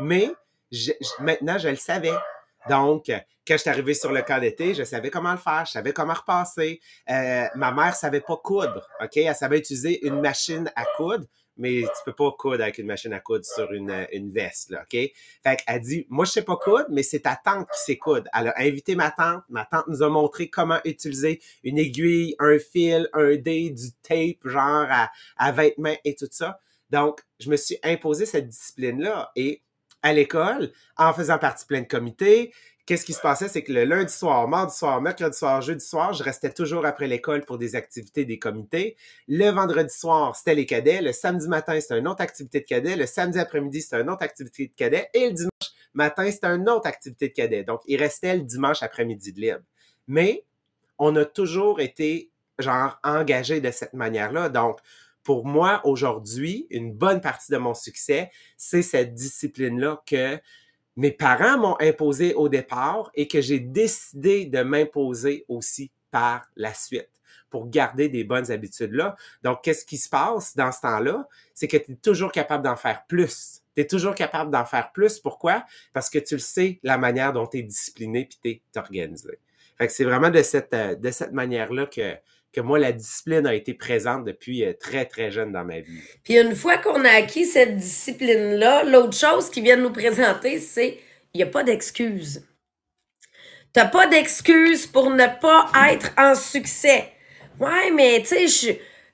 Mais 0.00 0.32
maintenant, 1.20 1.58
je 1.58 1.68
le 1.68 1.76
savais. 1.76 2.12
Donc, 2.68 3.04
quand 3.06 3.54
je 3.54 3.58
suis 3.58 3.70
arrivé 3.70 3.94
sur 3.94 4.10
le 4.10 4.20
camp 4.22 4.40
d'été, 4.40 4.74
je 4.74 4.82
savais 4.82 5.10
comment 5.10 5.30
le 5.30 5.38
faire, 5.38 5.64
je 5.64 5.70
savais 5.70 5.92
comment 5.92 6.14
repasser. 6.14 6.80
Euh, 7.08 7.46
ma 7.54 7.70
mère 7.70 7.94
savait 7.94 8.20
pas 8.20 8.36
coudre, 8.36 8.84
OK? 9.00 9.16
Elle 9.16 9.32
savait 9.36 9.58
utiliser 9.58 10.04
une 10.04 10.20
machine 10.20 10.72
à 10.74 10.86
coudre, 10.96 11.24
mais 11.56 11.82
tu 11.82 12.04
peux 12.04 12.12
pas 12.12 12.30
coudre 12.38 12.62
avec 12.62 12.78
une 12.78 12.86
machine 12.86 13.12
à 13.12 13.20
coudre 13.20 13.44
sur 13.44 13.72
une, 13.72 14.06
une 14.12 14.30
veste, 14.32 14.70
là, 14.70 14.82
OK? 14.82 14.98
Fait 15.42 15.80
dit, 15.80 16.06
moi, 16.08 16.24
je 16.24 16.32
sais 16.32 16.42
pas 16.42 16.56
coudre, 16.56 16.86
mais 16.90 17.02
c'est 17.02 17.20
ta 17.20 17.36
tante 17.36 17.68
qui 17.72 17.80
sait 17.80 17.96
coudre. 17.98 18.28
Elle 18.38 18.48
a 18.48 18.54
invité 18.58 18.94
ma 18.94 19.10
tante. 19.10 19.42
Ma 19.48 19.64
tante 19.64 19.86
nous 19.88 20.02
a 20.02 20.08
montré 20.08 20.48
comment 20.48 20.80
utiliser 20.84 21.40
une 21.62 21.78
aiguille, 21.78 22.34
un 22.38 22.58
fil, 22.58 23.08
un 23.12 23.36
dé, 23.36 23.70
du 23.70 23.92
tape, 24.02 24.38
genre 24.44 24.86
à, 24.90 25.10
à 25.36 25.52
vêtements 25.52 25.96
et 26.04 26.14
tout 26.14 26.28
ça. 26.30 26.60
Donc, 26.90 27.20
je 27.38 27.50
me 27.50 27.56
suis 27.56 27.78
imposé 27.82 28.26
cette 28.26 28.48
discipline-là. 28.48 29.30
Et 29.36 29.62
à 30.02 30.12
l'école, 30.12 30.72
en 30.96 31.12
faisant 31.12 31.38
partie 31.38 31.66
plein 31.66 31.82
de 31.82 31.86
comités, 31.86 32.52
qu'est-ce 32.90 33.04
qui 33.04 33.12
se 33.12 33.20
passait, 33.20 33.46
c'est 33.46 33.62
que 33.62 33.72
le 33.72 33.84
lundi 33.84 34.12
soir, 34.12 34.48
mardi 34.48 34.76
soir, 34.76 35.00
mercredi 35.00 35.38
soir, 35.38 35.62
jeudi 35.62 35.84
soir, 35.84 36.12
je 36.12 36.24
restais 36.24 36.50
toujours 36.50 36.84
après 36.84 37.06
l'école 37.06 37.44
pour 37.44 37.56
des 37.56 37.76
activités 37.76 38.24
des 38.24 38.40
comités. 38.40 38.96
Le 39.28 39.48
vendredi 39.50 39.94
soir, 39.94 40.34
c'était 40.34 40.56
les 40.56 40.66
cadets. 40.66 41.00
Le 41.00 41.12
samedi 41.12 41.46
matin, 41.46 41.80
c'était 41.80 42.00
une 42.00 42.08
autre 42.08 42.22
activité 42.22 42.58
de 42.58 42.64
cadet. 42.64 42.96
Le 42.96 43.06
samedi 43.06 43.38
après-midi, 43.38 43.80
c'était 43.80 44.00
une 44.00 44.10
autre 44.10 44.24
activité 44.24 44.66
de 44.66 44.72
cadet. 44.72 45.08
Et 45.14 45.28
le 45.28 45.34
dimanche 45.34 45.70
matin, 45.94 46.28
c'était 46.32 46.48
une 46.48 46.68
autre 46.68 46.88
activité 46.88 47.28
de 47.28 47.32
cadet. 47.32 47.62
Donc, 47.62 47.80
il 47.86 47.96
restait 47.96 48.34
le 48.34 48.42
dimanche 48.42 48.82
après-midi 48.82 49.32
de 49.34 49.40
libre. 49.40 49.62
Mais 50.08 50.44
on 50.98 51.14
a 51.14 51.24
toujours 51.24 51.78
été, 51.78 52.32
genre, 52.58 52.98
engagé 53.04 53.60
de 53.60 53.70
cette 53.70 53.94
manière-là. 53.94 54.48
Donc, 54.48 54.80
pour 55.22 55.46
moi, 55.46 55.80
aujourd'hui, 55.84 56.66
une 56.70 56.92
bonne 56.92 57.20
partie 57.20 57.52
de 57.52 57.56
mon 57.56 57.74
succès, 57.74 58.32
c'est 58.56 58.82
cette 58.82 59.14
discipline-là 59.14 60.02
que 60.04 60.40
mes 60.96 61.12
parents 61.12 61.58
m'ont 61.58 61.76
imposé 61.80 62.34
au 62.34 62.48
départ 62.48 63.10
et 63.14 63.28
que 63.28 63.40
j'ai 63.40 63.60
décidé 63.60 64.46
de 64.46 64.62
m'imposer 64.62 65.44
aussi 65.48 65.90
par 66.10 66.46
la 66.56 66.74
suite 66.74 67.10
pour 67.48 67.68
garder 67.68 68.08
des 68.08 68.24
bonnes 68.24 68.50
habitudes-là. 68.50 69.16
Donc, 69.42 69.62
qu'est-ce 69.62 69.84
qui 69.84 69.96
se 69.96 70.08
passe 70.08 70.56
dans 70.56 70.72
ce 70.72 70.80
temps-là? 70.82 71.28
C'est 71.52 71.68
que 71.68 71.76
tu 71.76 71.92
es 71.92 71.96
toujours 71.96 72.32
capable 72.32 72.64
d'en 72.64 72.76
faire 72.76 73.04
plus. 73.06 73.62
Tu 73.74 73.82
es 73.82 73.86
toujours 73.86 74.14
capable 74.14 74.50
d'en 74.50 74.64
faire 74.64 74.92
plus. 74.92 75.18
Pourquoi? 75.18 75.64
Parce 75.92 76.08
que 76.08 76.18
tu 76.18 76.34
le 76.34 76.40
sais, 76.40 76.78
la 76.82 76.96
manière 76.96 77.32
dont 77.32 77.46
tu 77.46 77.58
es 77.58 77.62
discipliné 77.62 78.26
puis 78.26 78.38
tu 78.42 78.50
es 78.50 78.78
organisé. 78.78 79.38
Fait 79.76 79.86
que 79.86 79.92
c'est 79.92 80.04
vraiment 80.04 80.30
de 80.30 80.42
cette, 80.42 80.74
euh, 80.74 80.94
de 80.94 81.10
cette 81.10 81.32
manière-là 81.32 81.86
que, 81.86 82.14
que 82.52 82.60
moi, 82.60 82.78
la 82.78 82.92
discipline 82.92 83.46
a 83.46 83.54
été 83.54 83.74
présente 83.74 84.24
depuis 84.24 84.64
euh, 84.64 84.72
très, 84.78 85.04
très 85.04 85.30
jeune 85.30 85.52
dans 85.52 85.64
ma 85.64 85.80
vie. 85.80 86.00
Puis 86.24 86.38
une 86.38 86.54
fois 86.54 86.78
qu'on 86.78 87.04
a 87.04 87.10
acquis 87.10 87.44
cette 87.44 87.76
discipline-là, 87.76 88.84
l'autre 88.84 89.16
chose 89.16 89.50
qu'ils 89.50 89.64
viennent 89.64 89.82
nous 89.82 89.92
présenter, 89.92 90.58
c'est 90.58 90.98
il 91.32 91.38
n'y 91.38 91.42
a 91.42 91.46
pas 91.46 91.62
d'excuse. 91.62 92.44
T'as 93.72 93.86
pas 93.86 94.08
d'excuse 94.08 94.86
pour 94.86 95.10
ne 95.10 95.26
pas 95.40 95.70
être 95.90 96.10
en 96.18 96.34
succès. 96.34 97.12
Ouais, 97.60 97.90
mais 97.94 98.20
tu 98.20 98.48
sais, 98.48 98.48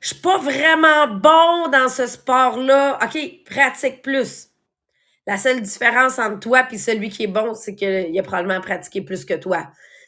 je 0.00 0.07
suis 0.07 0.21
pas 0.23 0.38
vraiment 0.38 1.09
bon 1.09 1.69
dans 1.69 1.88
ce 1.90 2.07
sport-là. 2.07 2.99
OK, 3.02 3.45
pratique 3.45 4.00
plus. 4.00 4.49
La 5.26 5.37
seule 5.37 5.61
différence 5.61 6.19
entre 6.19 6.40
toi 6.40 6.66
et 6.71 6.78
celui 6.78 7.11
qui 7.11 7.25
est 7.25 7.28
bon, 7.28 7.52
c'est 7.52 7.75
qu'il 7.75 8.19
a 8.19 8.23
probablement 8.23 8.61
pratiqué 8.61 9.02
plus 9.02 9.25
que 9.25 9.35
toi. 9.35 9.66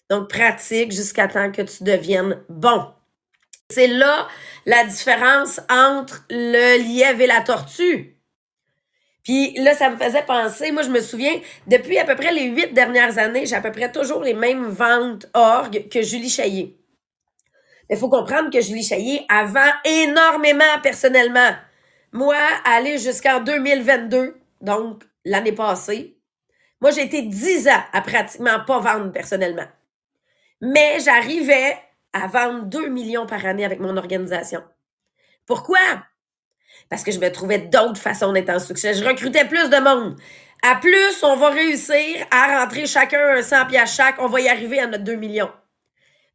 Donc, 0.09 0.31
pratique 0.31 0.93
jusqu'à 0.93 1.29
temps 1.29 1.53
que 1.53 1.63
tu 1.63 1.85
deviennes 1.85 2.43
bon. 2.49 2.87
C'est 3.71 3.87
là 3.87 4.27
la 4.65 4.85
différence 4.85 5.61
entre 5.69 6.25
le 6.31 6.79
lièvre 6.79 7.21
et 7.21 7.27
la 7.27 7.43
tortue. 7.43 8.17
Puis 9.23 9.53
là, 9.59 9.75
ça 9.75 9.91
me 9.91 9.99
faisait 9.99 10.23
penser, 10.23 10.73
moi 10.73 10.83
je 10.83 10.89
me 10.89 11.03
souviens, 11.03 11.39
depuis 11.67 11.99
à 11.99 12.07
peu 12.07 12.17
près 12.17 12.33
les 12.33 12.45
huit 12.45 12.73
dernières 12.73 13.19
années, 13.19 13.45
j'ai 13.45 13.57
à 13.57 13.61
peu 13.61 13.71
près 13.71 13.93
toujours 13.93 14.23
les 14.23 14.33
mêmes 14.33 14.69
ventes 14.69 15.27
org 15.35 15.87
que 15.91 16.01
Julie 16.01 16.31
Chaillé. 16.31 16.79
Il 17.91 17.99
faut 17.99 18.09
comprendre 18.09 18.51
que 18.51 18.63
Julie 18.63 18.83
Chaillé 18.83 19.27
avant 19.29 19.71
énormément 19.85 20.81
personnellement. 20.83 21.51
Moi, 22.13 22.39
aller 22.65 22.97
jusqu'en 22.97 23.41
2022, 23.41 24.35
donc 24.63 25.03
l'année 25.27 25.53
passée, 25.53 26.17
moi 26.81 26.91
j'ai 26.91 27.03
été 27.03 27.21
dix 27.21 27.69
ans 27.69 27.85
à 27.93 28.01
pratiquement 28.01 28.61
pas 28.67 28.79
vendre 28.79 29.13
personnellement. 29.13 29.69
Mais 30.63 31.01
j'arrivais 31.01 31.77
à 32.13 32.27
vendre 32.27 32.65
2 32.65 32.89
millions 32.89 33.27
par 33.27 33.45
année 33.45 33.65
avec 33.65 33.81
mon 33.81 33.97
organisation. 33.97 34.63
Pourquoi? 35.47 35.79
Parce 36.89 37.05
que 37.05 37.13
je 37.13 37.21
me 37.21 37.31
trouvais 37.31 37.59
d'autres 37.59 38.01
façons 38.01 38.33
d'être 38.33 38.51
en 38.51 38.59
succès. 38.59 38.95
Je 38.95 39.05
recrutais 39.05 39.45
plus 39.45 39.69
de 39.71 39.77
monde. 39.79 40.17
À 40.63 40.77
plus, 40.77 41.23
on 41.23 41.37
va 41.37 41.51
réussir 41.51 42.27
à 42.31 42.61
rentrer 42.61 42.87
chacun 42.87 43.37
un 43.37 43.43
100 43.43 43.67
pièces 43.67 43.95
chaque. 43.95 44.21
On 44.21 44.27
va 44.27 44.41
y 44.41 44.49
arriver 44.49 44.81
à 44.81 44.87
notre 44.87 45.05
2 45.05 45.15
millions. 45.15 45.51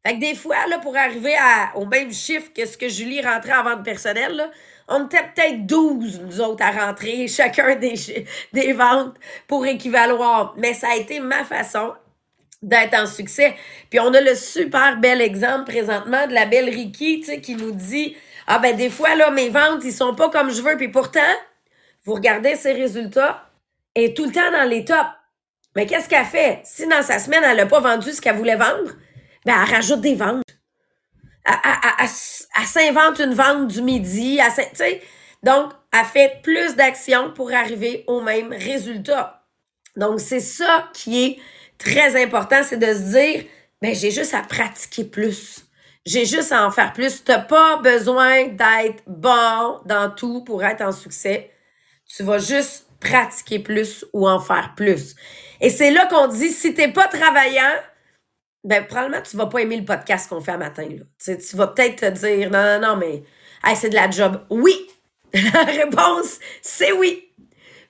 Fait 0.06 0.14
que 0.14 0.20
des 0.20 0.34
fois, 0.34 0.56
pour 0.82 0.96
arriver 0.96 1.34
à, 1.36 1.76
au 1.76 1.86
même 1.86 2.12
chiffre 2.12 2.52
que 2.54 2.66
ce 2.66 2.76
que 2.76 2.88
Julie 2.88 3.22
rentrait 3.22 3.54
en 3.54 3.64
vente 3.64 3.84
personnelle, 3.84 4.50
on 4.86 5.06
était 5.06 5.22
peut-être 5.34 5.66
12, 5.66 6.20
nous 6.20 6.40
autres, 6.40 6.62
à 6.62 6.70
rentrer 6.70 7.26
chacun 7.28 7.74
des, 7.76 7.94
des 8.52 8.72
ventes 8.72 9.16
pour 9.46 9.66
équivaloir. 9.66 10.54
Mais 10.58 10.74
ça 10.74 10.88
a 10.90 10.96
été 10.96 11.20
ma 11.20 11.44
façon 11.44 11.94
d'être 12.68 12.94
en 12.94 13.06
succès. 13.06 13.54
Puis 13.90 14.00
on 14.00 14.12
a 14.12 14.20
le 14.20 14.34
super 14.34 14.98
bel 14.98 15.20
exemple 15.20 15.70
présentement 15.70 16.26
de 16.26 16.32
la 16.32 16.46
belle 16.46 16.68
Ricky, 16.68 17.20
tu 17.20 17.26
sais, 17.26 17.40
qui 17.40 17.54
nous 17.54 17.72
dit 17.72 18.16
Ah 18.46 18.58
ben 18.58 18.76
des 18.76 18.90
fois, 18.90 19.14
là, 19.14 19.30
mes 19.30 19.50
ventes, 19.50 19.84
ils 19.84 19.92
sont 19.92 20.14
pas 20.14 20.30
comme 20.30 20.50
je 20.50 20.62
veux. 20.62 20.76
Puis 20.76 20.88
pourtant, 20.88 21.20
vous 22.04 22.14
regardez 22.14 22.56
ses 22.56 22.72
résultats, 22.72 23.48
elle 23.94 24.04
est 24.04 24.16
tout 24.16 24.24
le 24.26 24.32
temps 24.32 24.50
dans 24.50 24.68
les 24.68 24.84
tops. 24.84 24.98
Mais 25.76 25.86
qu'est-ce 25.86 26.08
qu'elle 26.08 26.24
fait? 26.24 26.60
Si 26.64 26.86
dans 26.86 27.02
sa 27.02 27.18
semaine, 27.18 27.42
elle 27.44 27.56
n'a 27.56 27.66
pas 27.66 27.80
vendu 27.80 28.12
ce 28.12 28.20
qu'elle 28.20 28.36
voulait 28.36 28.56
vendre, 28.56 28.92
ben 29.44 29.54
elle 29.62 29.74
rajoute 29.74 30.00
des 30.00 30.14
ventes. 30.14 30.42
Elle, 31.44 32.66
s'invente 32.66 33.18
une 33.18 33.34
vente 33.34 33.68
du 33.68 33.82
midi. 33.82 34.40
sais. 34.74 35.02
Donc, 35.42 35.72
elle 35.92 36.06
fait 36.06 36.40
plus 36.42 36.74
d'actions 36.74 37.32
pour 37.32 37.52
arriver 37.52 38.04
au 38.06 38.22
même 38.22 38.50
résultat. 38.50 39.44
Donc, 39.96 40.20
c'est 40.20 40.40
ça 40.40 40.88
qui 40.94 41.24
est 41.24 41.38
très 41.78 42.22
important, 42.22 42.62
c'est 42.62 42.78
de 42.78 42.86
se 42.86 43.18
dire, 43.18 43.44
ben, 43.82 43.94
j'ai 43.94 44.10
juste 44.10 44.34
à 44.34 44.42
pratiquer 44.42 45.04
plus. 45.04 45.64
J'ai 46.06 46.26
juste 46.26 46.52
à 46.52 46.66
en 46.66 46.70
faire 46.70 46.92
plus. 46.92 47.24
Tu 47.24 47.30
n'as 47.30 47.38
pas 47.38 47.78
besoin 47.78 48.48
d'être 48.48 49.02
bon 49.06 49.80
dans 49.86 50.10
tout 50.14 50.44
pour 50.44 50.62
être 50.64 50.82
en 50.82 50.92
succès. 50.92 51.50
Tu 52.06 52.22
vas 52.22 52.38
juste 52.38 52.86
pratiquer 53.00 53.58
plus 53.58 54.04
ou 54.12 54.28
en 54.28 54.40
faire 54.40 54.74
plus. 54.76 55.14
Et 55.60 55.70
c'est 55.70 55.90
là 55.90 56.06
qu'on 56.06 56.28
dit, 56.28 56.50
si 56.50 56.74
t'es 56.74 56.88
pas 56.88 57.08
travaillant, 57.08 57.74
ben, 58.64 58.86
probablement, 58.86 59.22
tu 59.22 59.36
vas 59.36 59.46
pas 59.46 59.60
aimer 59.60 59.76
le 59.76 59.84
podcast 59.84 60.28
qu'on 60.28 60.40
fait 60.40 60.52
à 60.52 60.56
matin. 60.56 60.88
Tu, 61.22 61.56
vas 61.56 61.68
peut-être 61.68 62.00
te 62.00 62.10
dire, 62.10 62.50
non, 62.50 62.62
non, 62.62 62.88
non, 62.88 62.96
mais, 62.96 63.22
c'est 63.74 63.90
de 63.90 63.94
la 63.94 64.10
job. 64.10 64.44
Oui! 64.50 64.88
la 65.34 65.64
réponse, 65.64 66.38
c'est 66.62 66.92
oui. 66.92 67.30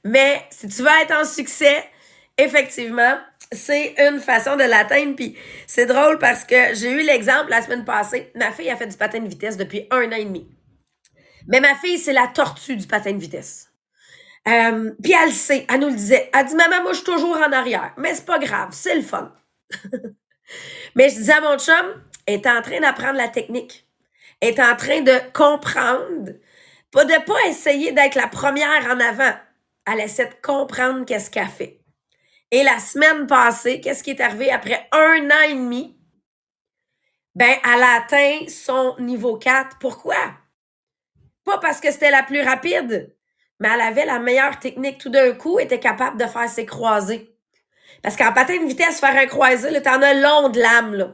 Mais 0.04 0.44
si 0.50 0.68
tu 0.68 0.82
veux 0.82 1.02
être 1.02 1.14
en 1.14 1.24
succès, 1.24 1.84
effectivement, 2.38 3.18
c'est 3.54 3.94
une 3.98 4.20
façon 4.20 4.56
de 4.56 4.64
l'atteindre. 4.64 5.16
Puis 5.16 5.36
c'est 5.66 5.86
drôle 5.86 6.18
parce 6.18 6.44
que 6.44 6.74
j'ai 6.74 6.90
eu 6.90 7.02
l'exemple 7.02 7.50
la 7.50 7.62
semaine 7.62 7.84
passée. 7.84 8.30
Ma 8.34 8.52
fille 8.52 8.70
a 8.70 8.76
fait 8.76 8.86
du 8.86 8.96
patin 8.96 9.20
de 9.20 9.28
vitesse 9.28 9.56
depuis 9.56 9.86
un 9.90 10.08
an 10.08 10.16
et 10.16 10.24
demi. 10.24 10.48
Mais 11.46 11.60
ma 11.60 11.74
fille, 11.74 11.98
c'est 11.98 12.12
la 12.12 12.26
tortue 12.28 12.76
du 12.76 12.86
patin 12.86 13.12
de 13.12 13.18
vitesse. 13.18 13.70
Euh, 14.46 14.92
puis 15.02 15.12
elle 15.12 15.30
le 15.30 15.34
sait, 15.34 15.66
elle 15.70 15.80
nous 15.80 15.88
le 15.88 15.96
disait. 15.96 16.30
Elle 16.34 16.46
dit 16.46 16.54
Maman, 16.54 16.82
moi, 16.82 16.92
je 16.92 16.96
suis 16.96 17.04
toujours 17.04 17.36
en 17.36 17.52
arrière. 17.52 17.92
Mais 17.96 18.14
c'est 18.14 18.26
pas 18.26 18.38
grave, 18.38 18.68
c'est 18.72 18.94
le 18.94 19.02
fun. 19.02 19.32
Mais 20.94 21.08
je 21.08 21.14
disais 21.14 21.32
à 21.32 21.40
mon 21.40 21.58
chum, 21.58 22.02
elle 22.26 22.34
est 22.34 22.46
en 22.46 22.62
train 22.62 22.80
d'apprendre 22.80 23.16
la 23.16 23.28
technique. 23.28 23.86
Elle 24.40 24.50
est 24.50 24.60
en 24.60 24.76
train 24.76 25.00
de 25.00 25.14
comprendre. 25.32 26.32
Pas 26.90 27.04
de 27.04 27.24
pas 27.24 27.48
essayer 27.48 27.92
d'être 27.92 28.14
la 28.14 28.28
première 28.28 28.86
en 28.86 29.00
avant. 29.00 29.32
Elle 29.86 30.00
essaie 30.00 30.26
de 30.26 30.34
comprendre 30.42 31.04
qu'est-ce 31.04 31.30
qu'elle 31.30 31.48
fait. 31.48 31.80
Et 32.54 32.62
la 32.62 32.78
semaine 32.78 33.26
passée, 33.26 33.80
qu'est-ce 33.80 34.04
qui 34.04 34.10
est 34.10 34.20
arrivé 34.20 34.48
après 34.52 34.86
un 34.92 35.28
an 35.28 35.42
et 35.48 35.54
demi? 35.54 35.98
Ben, 37.34 37.56
elle 37.64 37.82
a 37.82 37.96
atteint 37.96 38.46
son 38.46 38.94
niveau 39.00 39.36
4. 39.36 39.78
Pourquoi? 39.80 40.14
Pas 41.42 41.58
parce 41.58 41.80
que 41.80 41.90
c'était 41.90 42.12
la 42.12 42.22
plus 42.22 42.42
rapide, 42.42 43.12
mais 43.58 43.70
elle 43.74 43.80
avait 43.80 44.06
la 44.06 44.20
meilleure 44.20 44.60
technique. 44.60 44.98
Tout 44.98 45.08
d'un 45.08 45.32
coup, 45.32 45.58
elle 45.58 45.64
était 45.64 45.80
capable 45.80 46.16
de 46.16 46.26
faire 46.26 46.48
ses 46.48 46.64
croisés. 46.64 47.36
Parce 48.04 48.16
qu'en 48.16 48.32
patin 48.32 48.62
de 48.62 48.68
vitesse, 48.68 49.00
faire 49.00 49.16
un 49.16 49.26
croisé, 49.26 49.70
là, 49.70 49.80
t'en 49.80 50.00
as 50.00 50.14
long 50.14 50.48
de 50.48 50.60
lame, 50.60 50.94
là. 50.94 51.10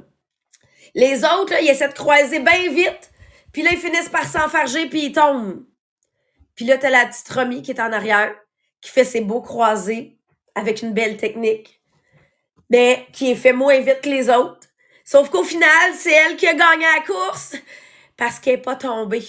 Les 0.95 1.25
autres, 1.25 1.55
là, 1.55 1.63
ils 1.63 1.71
essaient 1.71 1.89
de 1.89 1.95
croiser 1.95 2.41
bien 2.41 2.71
vite, 2.71 3.13
puis 3.51 3.63
là, 3.63 3.71
ils 3.73 3.79
finissent 3.79 4.11
par 4.11 4.27
s'enfarger, 4.27 4.91
puis 4.91 5.07
ils 5.07 5.13
tombent. 5.13 5.65
Puis 6.55 6.67
là, 6.67 6.77
t'as 6.77 6.91
la 6.91 7.07
petite 7.07 7.31
Romy 7.31 7.63
qui 7.63 7.71
est 7.71 7.81
en 7.81 7.95
arrière, 7.95 8.35
qui 8.83 8.91
fait 8.91 9.05
ses 9.05 9.23
beaux 9.23 9.41
croisés, 9.41 10.20
avec 10.55 10.83
une 10.83 10.93
belle 10.93 11.17
technique, 11.17 11.81
mais 12.69 13.07
qui 13.13 13.31
est 13.31 13.37
fait 13.37 13.53
moins 13.53 13.81
vite 13.81 14.01
que 14.03 14.09
les 14.09 14.29
autres. 14.29 14.69
Sauf 15.05 15.29
qu'au 15.29 15.45
final, 15.45 15.95
c'est 15.95 16.13
elle 16.13 16.37
qui 16.37 16.47
a 16.47 16.55
gagné 16.55 16.85
la 16.97 17.05
course 17.05 17.57
parce 18.17 18.39
qu'elle 18.39 18.57
n'est 18.57 18.63
pas 18.63 18.77
tombée. 18.77 19.25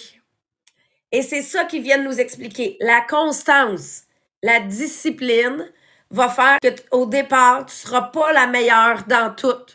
Et 1.12 1.22
c'est 1.22 1.42
ça 1.42 1.66
qu'ils 1.66 1.82
viennent 1.82 2.04
nous 2.04 2.20
expliquer. 2.20 2.78
La 2.80 3.01
constance, 3.01 4.04
la 4.44 4.60
discipline 4.60 5.72
va 6.10 6.30
faire 6.30 6.58
que 6.62 6.70
au 6.92 7.06
départ, 7.06 7.66
tu 7.66 7.74
seras 7.74 8.04
pas 8.04 8.32
la 8.34 8.48
meilleure 8.48 9.04
dans 9.08 9.34
tout. 9.34 9.66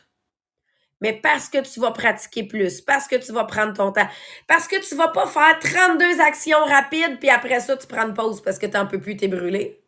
Mais 1.00 1.12
parce 1.12 1.48
que 1.48 1.58
tu 1.58 1.80
vas 1.80 1.90
pratiquer 1.90 2.44
plus, 2.44 2.80
parce 2.80 3.06
que 3.06 3.16
tu 3.16 3.32
vas 3.32 3.44
prendre 3.44 3.74
ton 3.74 3.92
temps, 3.92 4.08
parce 4.46 4.66
que 4.66 4.76
tu 4.76 4.94
vas 4.94 5.08
pas 5.08 5.26
faire 5.26 5.58
32 5.58 6.20
actions 6.20 6.64
rapides 6.64 7.18
puis 7.18 7.28
après 7.28 7.60
ça 7.60 7.76
tu 7.76 7.86
prends 7.86 8.06
une 8.06 8.14
pause 8.14 8.42
parce 8.42 8.58
que 8.58 8.64
tu 8.64 8.72
n'en 8.72 8.86
peux 8.86 9.00
plus, 9.00 9.16
t'es 9.16 9.28
brûlé 9.28 9.82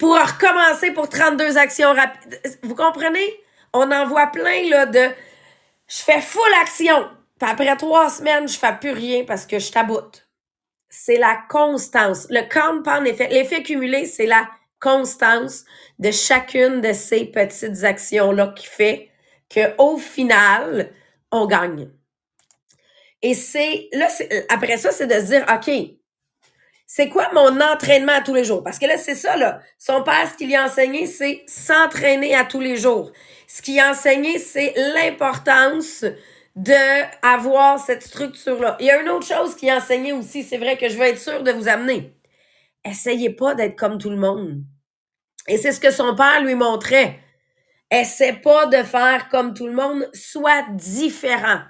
pour 0.00 0.16
recommencer 0.16 0.92
pour 0.92 1.08
32 1.10 1.58
actions 1.58 1.92
rapides. 1.92 2.40
Vous 2.62 2.74
comprenez? 2.74 3.38
On 3.74 3.92
en 3.92 4.06
voit 4.06 4.28
plein 4.28 4.68
là, 4.68 4.86
de 4.86 5.10
je 5.86 5.98
fais 5.98 6.22
full 6.22 6.52
action. 6.62 7.06
Puis 7.38 7.48
après 7.48 7.76
trois 7.76 8.08
semaines, 8.08 8.48
je 8.48 8.58
fais 8.58 8.74
plus 8.80 8.92
rien 8.92 9.24
parce 9.24 9.46
que 9.46 9.58
je 9.58 9.70
taboute. 9.70 10.26
C'est 10.88 11.18
la 11.18 11.38
constance. 11.48 12.26
Le 12.30 12.42
compound 12.48 13.06
effet. 13.06 13.28
L'effet 13.28 13.62
cumulé, 13.62 14.06
c'est 14.06 14.26
la 14.26 14.48
constance 14.80 15.64
de 15.98 16.10
chacune 16.10 16.80
de 16.80 16.94
ces 16.94 17.26
petites 17.26 17.84
actions-là 17.84 18.54
qui 18.56 18.66
fait 18.66 19.10
qu'au 19.52 19.98
final, 19.98 20.92
on 21.30 21.46
gagne. 21.46 21.90
Et 23.20 23.34
c'est, 23.34 23.88
là, 23.92 24.08
après 24.48 24.78
ça, 24.78 24.92
c'est 24.92 25.06
de 25.06 25.14
se 25.14 25.26
dire, 25.26 25.44
OK, 25.52 25.70
c'est 26.92 27.08
quoi 27.08 27.30
mon 27.32 27.60
entraînement 27.60 28.14
à 28.14 28.20
tous 28.20 28.34
les 28.34 28.42
jours? 28.42 28.64
Parce 28.64 28.80
que 28.80 28.86
là, 28.86 28.98
c'est 28.98 29.14
ça, 29.14 29.36
là. 29.36 29.60
Son 29.78 30.02
père, 30.02 30.28
ce 30.28 30.36
qu'il 30.36 30.52
a 30.56 30.64
enseigné, 30.64 31.06
c'est 31.06 31.44
s'entraîner 31.46 32.34
à 32.34 32.44
tous 32.44 32.58
les 32.58 32.76
jours. 32.76 33.12
Ce 33.46 33.62
qu'il 33.62 33.78
a 33.78 33.90
enseigné, 33.90 34.40
c'est 34.40 34.74
l'importance 34.96 36.04
de 36.56 37.04
avoir 37.22 37.78
cette 37.78 38.02
structure-là. 38.02 38.76
Il 38.80 38.86
y 38.86 38.90
a 38.90 39.00
une 39.00 39.08
autre 39.08 39.24
chose 39.24 39.54
qu'il 39.54 39.70
a 39.70 39.76
enseigné 39.76 40.12
aussi, 40.12 40.42
c'est 40.42 40.58
vrai 40.58 40.76
que 40.76 40.88
je 40.88 40.98
veux 40.98 41.04
être 41.04 41.20
sûre 41.20 41.44
de 41.44 41.52
vous 41.52 41.68
amener. 41.68 42.12
Essayez 42.84 43.30
pas 43.30 43.54
d'être 43.54 43.78
comme 43.78 43.98
tout 43.98 44.10
le 44.10 44.16
monde. 44.16 44.64
Et 45.46 45.58
c'est 45.58 45.70
ce 45.70 45.78
que 45.78 45.92
son 45.92 46.16
père 46.16 46.42
lui 46.42 46.56
montrait. 46.56 47.20
Essaie 47.92 48.32
pas 48.32 48.66
de 48.66 48.82
faire 48.82 49.28
comme 49.28 49.54
tout 49.54 49.68
le 49.68 49.74
monde, 49.74 50.10
sois 50.12 50.64
différent. 50.72 51.60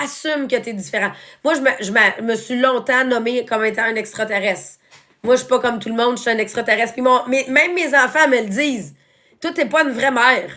Assume 0.00 0.48
que 0.48 0.56
tu 0.56 0.70
es 0.70 0.72
différent. 0.72 1.12
Moi, 1.44 1.54
je 1.54 1.60
me, 1.60 1.70
je, 1.80 2.22
me, 2.22 2.34
suis 2.34 2.58
longtemps 2.58 3.04
nommée 3.04 3.44
comme 3.44 3.64
étant 3.64 3.82
un 3.82 3.94
extraterrestre. 3.96 4.78
Moi, 5.22 5.34
je 5.34 5.40
suis 5.40 5.48
pas 5.48 5.60
comme 5.60 5.78
tout 5.78 5.88
le 5.88 5.94
monde, 5.94 6.16
je 6.16 6.22
suis 6.22 6.30
un 6.30 6.38
extraterrestre. 6.38 6.94
Puis 6.94 7.02
mon, 7.02 7.20
mais, 7.28 7.44
même 7.48 7.74
mes 7.74 7.88
enfants 7.94 8.28
me 8.28 8.40
le 8.40 8.48
disent. 8.48 8.94
Toi, 9.40 9.52
t'es 9.52 9.66
pas 9.66 9.82
une 9.82 9.90
vraie 9.90 10.10
mère. 10.10 10.50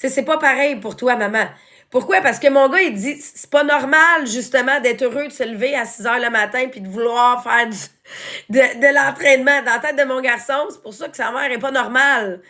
Tu 0.00 0.08
c'est 0.08 0.24
pas 0.24 0.38
pareil 0.38 0.76
pour 0.76 0.96
toi, 0.96 1.16
maman. 1.16 1.46
Pourquoi? 1.90 2.22
Parce 2.22 2.38
que 2.38 2.48
mon 2.48 2.68
gars, 2.70 2.80
il 2.80 2.94
dit, 2.94 3.20
c'est 3.20 3.50
pas 3.50 3.64
normal, 3.64 4.26
justement, 4.26 4.80
d'être 4.80 5.02
heureux 5.02 5.28
de 5.28 5.32
se 5.32 5.42
lever 5.42 5.76
à 5.76 5.84
6 5.84 6.06
heures 6.06 6.18
le 6.18 6.30
matin 6.30 6.68
puis 6.70 6.80
de 6.80 6.88
vouloir 6.88 7.42
faire 7.42 7.68
de, 7.68 8.58
de 8.58 8.94
l'entraînement. 8.94 9.62
Dans 9.62 9.72
la 9.72 9.78
tête 9.78 9.96
de 9.96 10.04
mon 10.04 10.20
garçon, 10.22 10.68
c'est 10.70 10.82
pour 10.82 10.94
ça 10.94 11.08
que 11.08 11.16
sa 11.16 11.30
mère 11.30 11.52
est 11.52 11.58
pas 11.58 11.70
normale. 11.70 12.40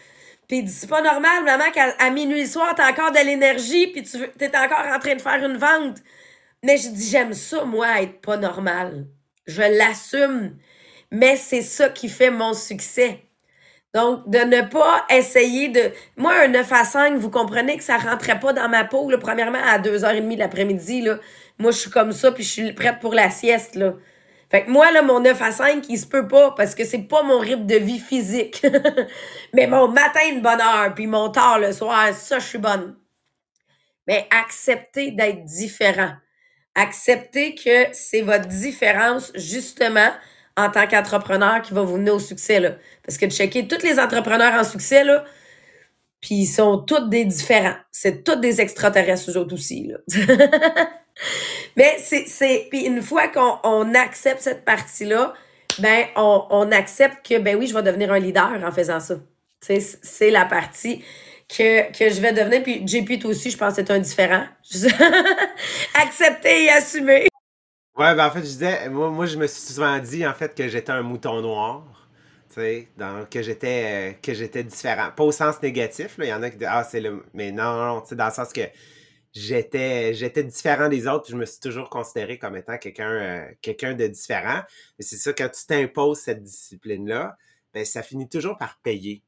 Puis 0.53 0.59
il 0.59 0.65
dit, 0.67 0.71
c'est 0.73 0.87
pas 0.87 1.01
normal, 1.01 1.45
maman, 1.45 1.65
qu'à 1.73 2.11
minuit 2.11 2.47
soir, 2.47 2.75
t'as 2.77 2.91
encore 2.91 3.11
de 3.11 3.25
l'énergie 3.25 3.87
puis 3.87 4.03
tu 4.03 4.19
t'es 4.37 4.55
encore 4.55 4.85
en 4.95 4.99
train 4.99 5.15
de 5.15 5.23
faire 5.23 5.43
une 5.43 5.57
vente. 5.57 5.97
Mais 6.63 6.77
je 6.77 6.91
dis, 6.91 7.09
j'aime 7.09 7.33
ça, 7.33 7.65
moi, 7.65 8.03
être 8.03 8.21
pas 8.21 8.37
normal. 8.37 9.07
Je 9.47 9.63
l'assume. 9.63 10.59
Mais 11.11 11.37
c'est 11.37 11.63
ça 11.63 11.89
qui 11.89 12.11
fait 12.11 12.29
mon 12.29 12.53
succès. 12.53 13.23
Donc, 13.95 14.29
de 14.29 14.41
ne 14.41 14.61
pas 14.61 15.07
essayer 15.09 15.71
de... 15.71 15.91
Moi, 16.19 16.35
un 16.45 16.49
9 16.49 16.71
à 16.71 16.85
5, 16.85 17.17
vous 17.17 17.31
comprenez 17.31 17.79
que 17.79 17.83
ça 17.85 17.97
rentrait 17.97 18.39
pas 18.39 18.53
dans 18.53 18.69
ma 18.69 18.85
peau, 18.85 19.11
premièrement, 19.19 19.63
à 19.65 19.79
2h30 19.79 20.35
de 20.35 20.39
l'après-midi, 20.39 21.01
là. 21.01 21.19
Moi, 21.59 21.71
je 21.71 21.79
suis 21.79 21.91
comme 21.91 22.13
ça, 22.13 22.31
puis 22.31 22.45
je 22.45 22.51
suis 22.51 22.73
prête 22.75 22.99
pour 23.01 23.15
la 23.15 23.31
sieste, 23.31 23.75
là. 23.75 23.95
Fait 24.53 24.65
que 24.65 24.71
moi, 24.71 24.93
là, 24.93 25.01
mon 25.01 25.21
9 25.21 25.41
à 25.41 25.51
5, 25.51 25.87
il 25.89 25.99
se 25.99 26.05
peut 26.07 26.29
pas, 26.29 26.51
parce 26.51 26.75
que 26.75 26.85
c'est 26.85 26.99
pas 26.99 27.23
mon 27.23 27.39
rythme 27.39 27.65
de 27.65 27.77
vie 27.77 27.99
physique. 27.99 28.63
Mais 29.55 29.67
mon 29.67 29.89
matin 29.89 30.31
de 30.35 30.41
bonne 30.41 30.61
heure, 30.61 30.95
puis 30.95 31.07
mon 31.07 31.31
tard 31.31 31.59
le 31.59 31.73
soir, 31.73 32.13
ça, 32.13 32.39
je 32.39 32.47
suis 32.47 32.59
bonne. 32.59 32.95
Mais 34.07 34.29
acceptez 34.31 35.11
d'être 35.11 35.43
différent. 35.45 36.13
Acceptez 36.75 37.55
que 37.55 37.87
c'est 37.93 38.21
votre 38.21 38.47
différence, 38.47 39.33
justement, 39.35 40.11
en 40.59 40.71
tant 40.71 40.87
qu'entrepreneur 40.87 41.63
qui 41.63 41.73
va 41.73 41.81
vous 41.81 41.97
mener 41.97 42.11
au 42.11 42.19
succès. 42.19 42.61
Là. 42.61 42.73
Parce 43.07 43.17
que 43.17 43.31
checker 43.31 43.67
tous 43.67 43.83
les 43.83 43.99
entrepreneurs 43.99 44.53
en 44.53 44.65
succès, 44.65 45.03
là, 45.03 45.25
puis 46.21 46.35
ils 46.35 46.47
sont 46.47 46.77
tous 46.77 47.09
des 47.09 47.25
différents. 47.25 47.77
C'est 47.91 48.23
tous 48.23 48.37
des 48.37 48.61
extraterrestres, 48.61 49.31
eux 49.31 49.39
autres 49.39 49.55
aussi. 49.55 49.89
Là. 49.89 49.99
Mais 51.77 51.97
c'est. 51.99 52.67
Puis 52.71 52.87
une 52.87 53.03
fois 53.03 53.29
qu'on 53.29 53.59
on 53.65 53.95
accepte 53.95 54.41
cette 54.41 54.65
partie-là, 54.65 55.35
ben 55.79 56.07
on, 56.17 56.47
on 56.51 56.73
accepte 56.73 57.27
que 57.27 57.39
ben 57.39 57.57
oui, 57.57 57.67
je 57.67 57.75
vais 57.75 57.83
devenir 57.83 58.13
un 58.13 58.19
leader 58.19 58.61
en 58.63 58.73
faisant 58.73 59.01
ça. 59.01 59.17
C'est, 59.61 60.31
la 60.31 60.45
partie 60.45 61.05
que, 61.49 61.93
que 61.93 62.13
je 62.13 62.21
vais 62.21 62.33
devenir. 62.33 62.63
Puis 62.63 62.87
JP, 62.87 63.21
toi 63.21 63.31
aussi, 63.31 63.51
je 63.51 63.57
pense 63.57 63.77
que 63.77 63.83
c'est 63.83 63.93
un 63.93 64.01
différent. 64.01 64.45
Accepter 65.95 66.65
et 66.65 66.71
assumer. 66.71 67.29
Ouais, 67.97 68.15
ben 68.15 68.27
en 68.27 68.31
fait, 68.31 68.41
je 68.41 68.45
disais, 68.45 68.89
moi, 68.89 69.11
moi 69.11 69.27
je 69.27 69.37
me 69.37 69.47
suis 69.47 69.61
souvent 69.61 69.99
dit 69.99 70.27
en 70.27 70.35
fait 70.35 70.55
que 70.55 70.67
j'étais 70.69 70.93
un 70.93 71.03
mouton 71.03 71.41
noir. 71.41 71.85
Donc 72.99 73.31
que 73.31 73.43
j'étais 73.43 74.19
que 74.23 74.35
j'étais 74.35 74.63
différent. 74.63 75.11
Pas 75.17 75.25
au 75.25 75.33
sens 75.33 75.63
négatif, 75.63 76.19
là. 76.19 76.25
Il 76.27 76.29
y 76.29 76.35
en 76.35 76.43
a 76.43 76.51
qui 76.51 76.59
disent 76.59 76.69
Ah, 76.71 76.85
c'est 76.85 77.01
le. 77.01 77.25
Mais 77.35 77.51
non, 77.51 77.77
non, 77.77 78.05
sais, 78.05 78.15
dans 78.15 78.27
le 78.27 78.33
sens 78.33 78.53
que 78.53 78.61
j'étais 79.33 80.15
j'étais 80.15 80.45
différent 80.45 80.89
des 80.89 81.07
autres, 81.07 81.31
je 81.31 81.37
me 81.37 81.45
suis 81.45 81.61
toujours 81.61 81.89
considéré 81.91 82.39
comme 82.39 82.57
étant 82.57 82.79
quelqu'un 82.79 83.11
euh, 83.11 83.47
quelqu'un 83.61 83.95
de 83.95 84.07
différent. 84.07 84.63
Mais 84.99 85.05
c'est 85.05 85.17
ça, 85.17 85.33
quand 85.33 85.49
tu 85.49 85.67
t'imposes 85.67 86.21
cette 86.21 86.43
discipline-là, 86.43 87.37
ben 87.75 87.85
ça 87.85 88.03
finit 88.03 88.29
toujours 88.29 88.59
par 88.59 88.79
payer. 88.83 89.23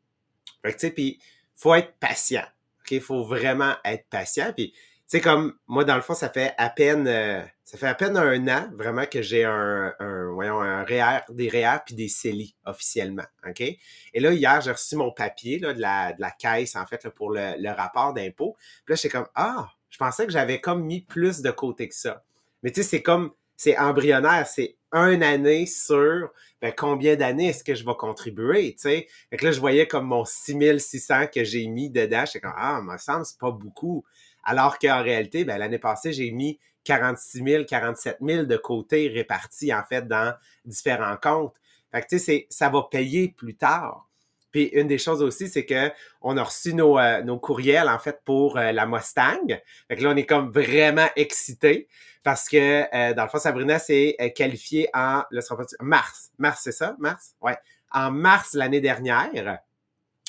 Fait 0.62 0.72
que 0.72 0.78
tu 0.78 0.86
sais, 0.86 0.92
puis 0.92 1.20
faut 1.56 1.74
être 1.74 1.94
patient. 1.98 2.44
OK? 2.80 3.00
Faut 3.00 3.24
vraiment 3.24 3.74
être 3.84 4.06
patient. 4.08 4.52
Puis 4.54 4.74
sais, 5.06 5.20
comme 5.20 5.54
moi, 5.66 5.84
dans 5.84 5.96
le 5.96 6.02
fond, 6.02 6.14
ça 6.14 6.28
fait 6.28 6.54
à 6.58 6.70
peine 6.70 7.06
euh, 7.06 7.42
ça 7.64 7.78
fait 7.78 7.86
à 7.86 7.94
peine 7.94 8.16
un 8.16 8.48
an 8.48 8.70
vraiment 8.74 9.06
que 9.06 9.22
j'ai 9.22 9.44
un, 9.44 9.94
un, 9.98 10.32
voyons, 10.32 10.60
un 10.60 10.84
REER, 10.84 11.20
des 11.30 11.48
REER 11.48 11.78
puis 11.86 11.94
des 11.94 12.08
CELI 12.08 12.54
officiellement. 12.64 13.24
OK? 13.46 13.60
Et 13.60 14.20
là, 14.20 14.32
hier, 14.32 14.60
j'ai 14.60 14.72
reçu 14.72 14.96
mon 14.96 15.12
papier 15.12 15.58
là, 15.58 15.72
de, 15.72 15.80
la, 15.80 16.12
de 16.12 16.20
la 16.20 16.30
caisse, 16.30 16.76
en 16.76 16.86
fait, 16.86 17.04
là, 17.04 17.10
pour 17.10 17.30
le, 17.30 17.54
le 17.58 17.70
rapport 17.70 18.12
d'impôt. 18.12 18.56
Puis 18.84 18.92
là, 18.92 18.96
j'étais 18.96 19.08
comme 19.08 19.28
Ah, 19.34 19.70
je 19.94 19.98
pensais 19.98 20.26
que 20.26 20.33
j'avais 20.33 20.61
comme 20.61 20.83
mis 20.83 21.02
plus 21.02 21.40
de 21.40 21.52
côté 21.52 21.88
que 21.88 21.94
ça. 21.94 22.24
Mais 22.64 22.72
tu 22.72 22.83
sais, 22.83 22.88
c'est 22.88 23.02
comme 23.02 23.30
c'est 23.57 23.78
embryonnaire, 23.78 24.44
c'est 24.48 24.76
une 24.92 25.22
année 25.22 25.66
sur 25.66 26.33
ben, 26.61 26.72
combien 26.76 27.14
d'années 27.14 27.50
est-ce 27.50 27.62
que 27.62 27.76
je 27.76 27.87
vais 27.87 27.94
contribuer, 27.96 28.74
tu 28.74 28.80
sais? 28.80 29.07
Fait 29.30 29.37
que 29.37 29.44
là, 29.44 29.52
je 29.52 29.61
voyais 29.61 29.87
comme 29.87 30.07
mon 30.07 30.24
6600 30.24 31.28
que 31.33 31.44
j'ai 31.44 31.68
mis 31.68 31.90
dedans, 31.90 32.24
j'étais 32.26 32.40
comme, 32.40 32.54
ah, 32.57 32.83
me 32.83 32.98
semble, 32.98 33.24
c'est 33.24 33.38
pas 33.38 33.52
beaucoup. 33.52 34.04
Alors 34.42 34.80
qu'en 34.80 35.00
réalité, 35.00 35.44
ben, 35.44 35.59
l'année 35.59 35.78
passée, 35.78 36.12
j'ai 36.12 36.33
mis 36.33 36.59
46 36.83 37.44
000, 37.44 37.64
47 37.64 38.18
000 38.20 38.46
de 38.46 38.57
côté 38.57 39.07
répartis, 39.07 39.72
en 39.72 39.85
fait, 39.85 40.09
dans 40.09 40.35
différents 40.64 41.16
comptes. 41.22 41.54
Fait 41.92 42.02
que, 42.02 42.09
tu 42.09 42.18
sais, 42.18 42.48
ça 42.50 42.68
va 42.68 42.83
payer 42.90 43.28
plus 43.28 43.54
tard. 43.54 44.09
Puis 44.54 44.66
une 44.66 44.86
des 44.86 44.98
choses 44.98 45.20
aussi, 45.20 45.48
c'est 45.48 45.66
que 45.66 45.90
on 46.20 46.36
a 46.36 46.44
reçu 46.44 46.74
nos, 46.74 46.96
euh, 46.96 47.22
nos 47.22 47.40
courriels, 47.40 47.88
en 47.88 47.98
fait, 47.98 48.20
pour 48.24 48.56
euh, 48.56 48.70
la 48.70 48.86
Mustang. 48.86 49.48
Fait 49.88 49.96
que 49.96 50.02
là, 50.04 50.10
on 50.10 50.16
est 50.16 50.26
comme 50.26 50.52
vraiment 50.52 51.08
excités 51.16 51.88
parce 52.22 52.48
que, 52.48 52.84
euh, 52.94 53.14
dans 53.14 53.24
le 53.24 53.28
fond, 53.28 53.40
Sabrina 53.40 53.80
s'est 53.80 54.16
qualifiée 54.36 54.88
en, 54.94 55.24
là, 55.28 55.40
mars. 55.80 56.30
Mars, 56.38 56.60
c'est 56.62 56.70
ça? 56.70 56.94
Mars? 57.00 57.34
Ouais. 57.40 57.58
En 57.90 58.12
mars 58.12 58.54
l'année 58.54 58.80
dernière. 58.80 59.58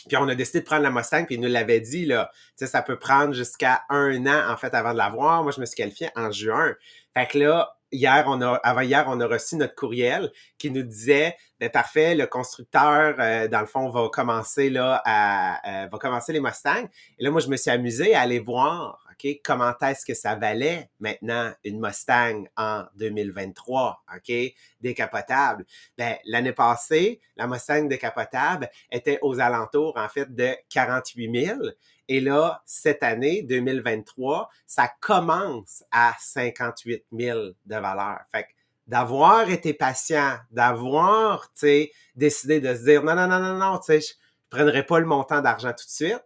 Puis 0.07 0.17
on 0.17 0.27
a 0.27 0.33
décidé 0.33 0.61
de 0.61 0.65
prendre 0.65 0.81
la 0.81 0.89
Mustang, 0.89 1.25
puis 1.25 1.35
il 1.35 1.41
nous 1.41 1.47
l'avait 1.47 1.79
dit, 1.79 2.07
là, 2.07 2.31
tu 2.33 2.65
sais, 2.65 2.65
ça 2.65 2.81
peut 2.81 2.97
prendre 2.97 3.35
jusqu'à 3.35 3.83
un 3.89 4.25
an, 4.25 4.51
en 4.51 4.57
fait, 4.57 4.73
avant 4.73 4.93
de 4.93 4.97
l'avoir. 4.97 5.43
Moi, 5.43 5.51
je 5.51 5.61
me 5.61 5.67
suis 5.67 5.75
qualifié 5.75 6.09
en 6.15 6.31
juin. 6.31 6.73
Fait 7.13 7.27
que 7.27 7.37
là, 7.37 7.77
hier, 7.95 8.25
on 8.27 8.41
a, 8.41 8.55
avant 8.55 8.81
hier, 8.81 9.05
on 9.07 9.19
a 9.19 9.27
reçu 9.27 9.55
notre 9.55 9.75
courriel 9.75 10.31
qui 10.57 10.71
nous 10.71 10.83
disait, 10.83 11.35
ben 11.59 11.69
parfait, 11.69 12.15
le 12.15 12.27
constructeur, 12.27 13.15
euh, 13.19 13.47
dans 13.47 13.61
le 13.61 13.65
fond, 13.65 13.89
va 13.89 14.09
commencer 14.09 14.69
euh, 14.75 15.87
va 15.91 15.97
commencer 15.99 16.33
les 16.33 16.39
Mustangs. 16.39 16.87
Et 17.17 17.23
là, 17.23 17.31
moi, 17.31 17.41
je 17.41 17.47
me 17.47 17.57
suis 17.57 17.71
amusé 17.71 18.13
à 18.13 18.21
aller 18.21 18.39
voir 18.39 19.05
comment 19.43 19.73
est-ce 19.81 20.05
que 20.05 20.13
ça 20.13 20.35
valait 20.35 20.89
maintenant 20.99 21.51
une 21.63 21.79
Mustang 21.79 22.45
en 22.57 22.83
2023, 22.95 24.03
OK, 24.15 24.33
décapotable. 24.81 25.65
Ben, 25.97 26.17
l'année 26.25 26.53
passée, 26.53 27.19
la 27.35 27.47
Mustang 27.47 27.87
décapotable 27.87 28.69
était 28.91 29.19
aux 29.21 29.39
alentours, 29.39 29.93
en 29.97 30.07
fait, 30.07 30.33
de 30.33 30.55
48 30.69 31.45
000. 31.45 31.59
Et 32.07 32.19
là, 32.19 32.61
cette 32.65 33.03
année, 33.03 33.41
2023, 33.43 34.49
ça 34.67 34.91
commence 34.99 35.83
à 35.91 36.13
58 36.19 37.05
000 37.11 37.39
de 37.65 37.75
valeur. 37.75 38.19
Fait 38.31 38.47
d'avoir 38.87 39.49
été 39.49 39.73
patient, 39.73 40.37
d'avoir, 40.51 41.51
tu 41.53 41.61
sais, 41.61 41.91
décidé 42.15 42.59
de 42.59 42.75
se 42.75 42.83
dire, 42.83 43.03
non, 43.03 43.15
non, 43.15 43.27
non, 43.27 43.39
non, 43.39 43.57
non, 43.57 43.79
tu 43.79 43.85
sais, 43.85 44.01
je 44.01 44.13
prendrai 44.49 44.85
pas 44.85 44.99
le 44.99 45.07
montant 45.07 45.41
d'argent 45.41 45.71
tout 45.71 45.85
de 45.85 45.89
suite 45.89 46.23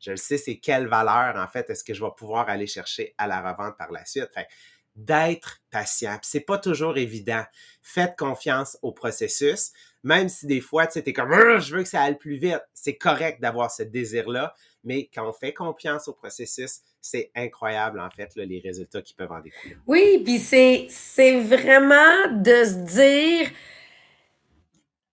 je 0.00 0.10
le 0.10 0.16
sais, 0.16 0.38
c'est 0.38 0.58
quelle 0.58 0.86
valeur, 0.86 1.36
en 1.36 1.48
fait, 1.48 1.70
est-ce 1.70 1.84
que 1.84 1.94
je 1.94 2.04
vais 2.04 2.10
pouvoir 2.16 2.48
aller 2.48 2.66
chercher 2.66 3.14
à 3.18 3.26
la 3.26 3.40
revente 3.40 3.76
par 3.78 3.90
la 3.90 4.04
suite. 4.04 4.30
Fait, 4.34 4.48
d'être 4.94 5.60
patient. 5.70 6.18
c'est 6.22 6.40
pas 6.40 6.58
toujours 6.58 6.98
évident. 6.98 7.42
Faites 7.82 8.16
confiance 8.16 8.78
au 8.82 8.92
processus, 8.92 9.72
même 10.04 10.28
si 10.28 10.46
des 10.46 10.60
fois, 10.60 10.86
tu 10.86 10.98
es 10.98 11.12
comme, 11.12 11.32
je 11.58 11.74
veux 11.74 11.82
que 11.82 11.88
ça 11.88 12.02
aille 12.02 12.18
plus 12.18 12.36
vite. 12.36 12.60
C'est 12.74 12.96
correct 12.96 13.40
d'avoir 13.40 13.70
ce 13.70 13.82
désir-là, 13.82 14.54
mais 14.84 15.08
quand 15.12 15.28
on 15.28 15.32
fait 15.32 15.54
confiance 15.54 16.06
au 16.08 16.12
processus, 16.12 16.80
c'est 17.00 17.30
incroyable, 17.34 17.98
en 17.98 18.10
fait, 18.10 18.30
les 18.36 18.60
résultats 18.60 19.02
qui 19.02 19.14
peuvent 19.14 19.32
en 19.32 19.40
découler. 19.40 19.76
Oui, 19.86 20.22
puis 20.24 20.38
c'est, 20.38 21.40
vraiment 21.40 22.30
de 22.32 22.64
se 22.64 22.84
dire, 22.84 23.50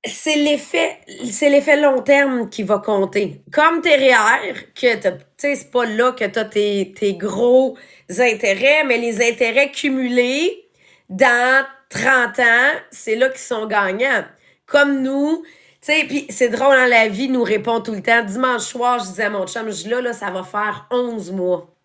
c'est 0.03 0.35
l'effet 0.35 0.99
c'est 1.29 1.49
l'effet 1.49 1.79
long 1.79 2.01
terme 2.01 2.49
qui 2.49 2.63
va 2.63 2.79
compter. 2.79 3.43
Comme 3.51 3.81
tes 3.81 3.95
REER, 3.95 4.73
que 4.75 4.95
tu 4.95 5.09
sais, 5.37 5.55
c'est 5.55 5.71
pas 5.71 5.85
là 5.85 6.11
que 6.11 6.25
tu 6.25 6.39
as 6.39 6.45
tes, 6.45 6.93
tes 6.93 7.13
gros 7.13 7.77
intérêts, 8.09 8.83
mais 8.85 8.97
les 8.97 9.25
intérêts 9.25 9.71
cumulés 9.71 10.65
dans 11.07 11.65
30 11.89 12.39
ans, 12.39 12.71
c'est 12.89 13.15
là 13.15 13.29
qu'ils 13.29 13.39
sont 13.39 13.67
gagnants. 13.67 14.25
Comme 14.71 15.01
nous, 15.01 15.43
sais, 15.81 16.05
puis 16.07 16.25
c'est 16.29 16.49
drôle, 16.49 16.75
hein, 16.75 16.87
la 16.87 17.07
vie 17.09 17.27
nous 17.27 17.43
répond 17.43 17.81
tout 17.81 17.93
le 17.93 18.01
temps. 18.01 18.23
Dimanche 18.23 18.61
soir, 18.61 18.99
je 18.99 19.09
disais 19.09 19.23
à 19.23 19.29
mon 19.29 19.45
chum, 19.45 19.69
je 19.71 19.89
là, 19.89 19.99
là, 19.99 20.13
ça 20.13 20.29
va 20.29 20.43
faire 20.43 20.87
11 20.91 21.31
mois 21.31 21.75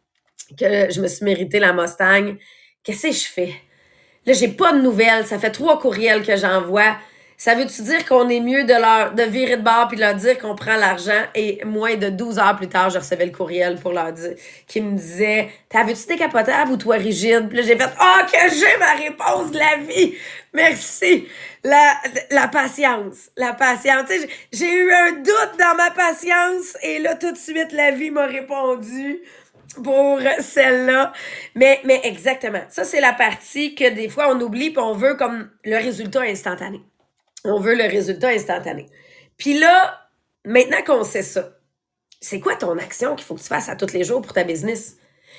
que 0.59 0.93
je 0.93 1.01
me 1.01 1.09
suis 1.09 1.25
mérité 1.25 1.59
la 1.59 1.73
Mustang. 1.73 2.37
Qu'est-ce 2.85 3.09
que 3.09 3.13
je 3.13 3.27
fais? 3.27 3.55
Là, 4.27 4.33
j'ai 4.35 4.49
pas 4.49 4.73
de 4.73 4.81
nouvelles. 4.81 5.27
Ça 5.27 5.39
fait 5.39 5.51
trois 5.51 5.81
courriels 5.81 6.23
que 6.23 6.37
j'envoie. 6.37 6.97
Ça 7.39 7.55
veut-tu 7.55 7.83
dire 7.83 8.05
qu'on 8.07 8.29
est 8.31 8.41
mieux 8.41 8.65
de 8.65 8.73
leur 8.73 9.13
de 9.13 9.23
virer 9.23 9.59
de 9.59 9.63
bord 9.63 9.89
puis 9.89 9.97
de 9.97 10.03
leur 10.03 10.15
dire 10.15 10.39
qu'on 10.39 10.55
prend 10.55 10.77
l'argent 10.77 11.23
et 11.35 11.63
moins 11.67 11.97
de 11.97 12.09
12 12.09 12.39
heures 12.39 12.57
plus 12.57 12.69
tard, 12.69 12.89
je 12.89 12.99
recevais 12.99 13.27
le 13.27 13.33
courriel 13.33 13.79
pour 13.79 13.93
leur 13.93 14.13
dire 14.13 14.35
qui 14.67 14.81
me 14.81 14.97
disait 14.97 15.51
T'avais-tu 15.69 16.07
décapotable 16.07 16.73
ou 16.73 16.77
toi 16.77 16.97
rigide? 16.97 17.49
Puis 17.49 17.59
là, 17.59 17.63
j'ai 17.65 17.77
fait 17.77 17.91
Oh 18.01 18.21
que 18.25 18.55
j'ai 18.55 18.79
ma 18.79 18.93
réponse 18.93 19.51
de 19.51 19.59
la 19.59 19.77
vie! 19.77 20.15
Merci! 20.55 21.29
La, 21.63 21.95
la 22.31 22.49
patience. 22.49 23.31
La 23.37 23.53
patience. 23.53 24.09
J'ai 24.53 24.73
eu 24.73 24.93
un 24.93 25.13
doute 25.13 25.59
dans 25.59 25.77
ma 25.77 25.91
patience 25.91 26.77
et 26.83 27.01
là, 27.01 27.17
tout 27.17 27.33
de 27.33 27.37
suite, 27.37 27.73
la 27.73 27.91
vie 27.91 28.11
m'a 28.11 28.27
répondu 28.27 29.21
pour 29.83 30.21
celle-là. 30.41 31.13
Mais, 31.55 31.81
mais 31.85 32.01
exactement. 32.05 32.63
Ça, 32.69 32.85
c'est 32.85 33.01
la 33.01 33.13
partie 33.13 33.75
que 33.75 33.89
des 33.91 34.09
fois, 34.09 34.29
on 34.31 34.41
oublie 34.41 34.71
puis 34.71 34.83
on 34.83 34.95
veut 34.95 35.15
comme 35.15 35.51
le 35.65 35.77
résultat 35.77 36.23
instantané. 36.23 36.81
On 37.45 37.61
veut 37.61 37.75
le 37.75 37.85
résultat 37.85 38.29
instantané. 38.29 38.87
Puis 39.37 39.59
là, 39.59 40.09
maintenant 40.45 40.83
qu'on 40.85 41.05
sait 41.05 41.23
ça, 41.23 41.57
c'est 42.21 42.41
quoi 42.41 42.57
ton 42.57 42.79
action 42.79 43.15
qu'il 43.15 43.25
faut 43.25 43.35
que 43.35 43.43
tu 43.43 43.47
fasses 43.47 43.69
à 43.69 43.77
tous 43.77 43.93
les 43.93 44.05
jours 44.05 44.23
pour 44.23 44.33
ta 44.33 44.45
business? 44.45 44.97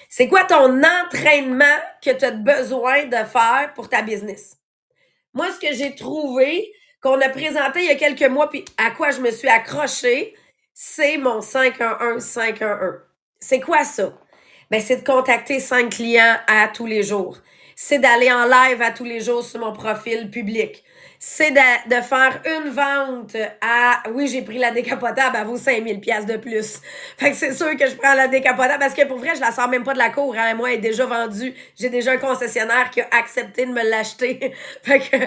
C'est 0.10 0.27
quoi 0.27 0.43
ton 0.43 0.81
entraînement 0.83 1.65
que 2.01 2.12
tu 2.12 2.23
as 2.23 2.31
besoin 2.31 3.05
de 3.05 3.25
faire 3.25 3.71
pour 3.75 3.89
ta 3.89 4.01
business? 4.01 4.57
Moi, 5.33 5.47
ce 5.51 5.60
que 5.60 5.73
j'ai 5.73 5.95
trouvé, 5.95 6.71
qu'on 7.01 7.19
a 7.19 7.29
présenté 7.29 7.81
il 7.81 7.86
y 7.88 7.91
a 7.91 7.95
quelques 7.95 8.29
mois, 8.29 8.49
puis 8.49 8.65
à 8.77 8.91
quoi 8.91 9.12
je 9.12 9.19
me 9.21 9.31
suis 9.31 9.47
accrochée, 9.47 10.36
c'est 10.73 11.17
mon 11.17 11.39
511-511. 11.39 12.99
C'est 13.39 13.60
quoi 13.60 13.83
ça? 13.83 14.13
Ben, 14.69 14.81
c'est 14.81 14.97
de 14.97 15.05
contacter 15.05 15.60
cinq 15.60 15.91
clients 15.91 16.38
à 16.47 16.67
tous 16.67 16.86
les 16.86 17.03
jours. 17.03 17.38
C'est 17.79 17.99
d'aller 17.99 18.31
en 18.31 18.45
live 18.45 18.81
à 18.81 18.89
tous 18.89 19.03
les 19.03 19.19
jours 19.19 19.43
sur 19.43 19.59
mon 19.59 19.71
profil 19.71 20.31
public. 20.31 20.83
C'est 21.19 21.51
de, 21.51 21.89
de, 21.95 22.01
faire 22.01 22.41
une 22.43 22.71
vente 22.71 23.37
à 23.61 24.01
oui 24.13 24.27
j'ai 24.27 24.41
pris 24.41 24.57
la 24.57 24.71
décapotable 24.71 25.35
à 25.35 25.43
vaut 25.43 25.57
5000 25.57 25.99
pièces 25.99 26.25
de 26.25 26.37
plus. 26.37 26.81
Fait 27.19 27.29
que 27.29 27.37
c'est 27.37 27.53
sûr 27.53 27.77
que 27.77 27.87
je 27.87 27.95
prends 27.95 28.15
la 28.15 28.27
décapotable 28.27 28.79
parce 28.79 28.95
que 28.95 29.05
pour 29.05 29.19
vrai 29.19 29.35
je 29.35 29.41
la 29.41 29.51
sors 29.51 29.69
même 29.69 29.83
pas 29.83 29.93
de 29.93 29.99
la 29.99 30.09
cour 30.09 30.35
hein. 30.35 30.55
moi 30.55 30.71
elle 30.71 30.79
est 30.79 30.81
déjà 30.81 31.05
vendue. 31.05 31.53
J'ai 31.79 31.89
déjà 31.89 32.13
un 32.13 32.17
concessionnaire 32.17 32.89
qui 32.89 33.01
a 33.01 33.09
accepté 33.11 33.67
de 33.67 33.71
me 33.71 33.87
l'acheter. 33.87 34.55
Fait 34.81 34.99
que 34.99 35.17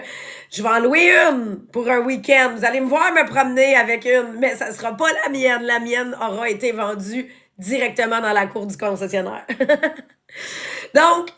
je 0.51 0.61
vais 0.61 0.69
en 0.69 0.81
louer 0.81 1.13
une 1.13 1.61
pour 1.73 1.89
un 1.89 2.01
week-end. 2.01 2.51
Vous 2.57 2.65
allez 2.65 2.81
me 2.81 2.89
voir 2.89 3.13
me 3.13 3.29
promener 3.29 3.77
avec 3.77 4.05
une 4.07 4.41
mais 4.41 4.57
ça 4.57 4.73
sera 4.73 4.97
pas 4.97 5.07
la 5.25 5.31
mienne. 5.31 5.63
La 5.63 5.79
mienne 5.79 6.17
aura 6.21 6.51
été 6.51 6.73
vendue 6.73 7.33
directement 7.59 8.21
dans 8.21 8.33
la 8.33 8.49
cour 8.49 8.67
du 8.67 8.77
concessionnaire. 8.77 9.47
Donc 10.97 11.29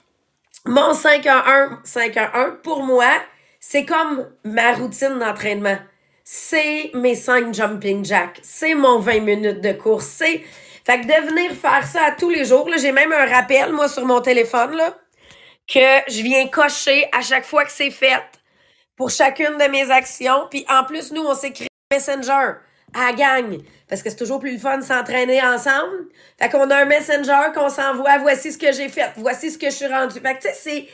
mon 0.66 0.94
5 0.94 1.26
à 1.26 1.50
1 1.50 1.80
5 1.84 2.16
à 2.16 2.38
1 2.38 2.50
pour 2.62 2.82
moi 2.82 3.10
c'est 3.64 3.86
comme 3.86 4.28
ma 4.44 4.72
routine 4.72 5.20
d'entraînement. 5.20 5.78
C'est 6.24 6.90
mes 6.94 7.14
5 7.14 7.54
jumping 7.54 8.04
jacks. 8.04 8.40
C'est 8.42 8.74
mon 8.74 8.98
20 8.98 9.20
minutes 9.20 9.60
de 9.60 9.72
course. 9.72 10.04
C'est. 10.04 10.42
Fait 10.84 11.00
que 11.00 11.06
de 11.06 11.28
venir 11.28 11.52
faire 11.52 11.86
ça 11.86 12.06
à 12.06 12.10
tous 12.10 12.28
les 12.28 12.44
jours, 12.44 12.68
j'ai 12.76 12.90
même 12.90 13.12
un 13.12 13.24
rappel, 13.24 13.72
moi, 13.72 13.88
sur 13.88 14.04
mon 14.04 14.20
téléphone, 14.20 14.76
là, 14.76 14.98
que 15.68 16.10
je 16.10 16.22
viens 16.22 16.48
cocher 16.48 17.08
à 17.12 17.22
chaque 17.22 17.44
fois 17.44 17.64
que 17.64 17.70
c'est 17.70 17.92
fait 17.92 18.20
pour 18.96 19.10
chacune 19.10 19.56
de 19.58 19.70
mes 19.70 19.88
actions. 19.92 20.48
Puis 20.50 20.66
en 20.68 20.82
plus, 20.82 21.12
nous, 21.12 21.22
on 21.22 21.34
s'écrit 21.34 21.68
Messenger 21.92 22.54
à 22.94 23.12
gang. 23.12 23.58
Parce 23.92 24.02
que 24.02 24.08
c'est 24.08 24.16
toujours 24.16 24.40
plus 24.40 24.52
le 24.52 24.58
fun 24.58 24.78
de 24.78 24.82
s'entraîner 24.82 25.42
ensemble. 25.42 26.06
Fait 26.40 26.48
qu'on 26.48 26.70
a 26.70 26.76
un 26.76 26.86
Messenger 26.86 27.52
qu'on 27.54 27.68
s'envoie. 27.68 28.16
Voici 28.22 28.50
ce 28.50 28.56
que 28.56 28.72
j'ai 28.72 28.88
fait. 28.88 29.10
Voici 29.18 29.50
ce 29.50 29.58
que 29.58 29.66
je 29.66 29.74
suis 29.74 29.86
rendu. 29.86 30.18
Fait 30.18 30.34
que 30.34 30.48
tu 30.48 30.48
sais, 30.48 30.54
c'est 30.54 30.88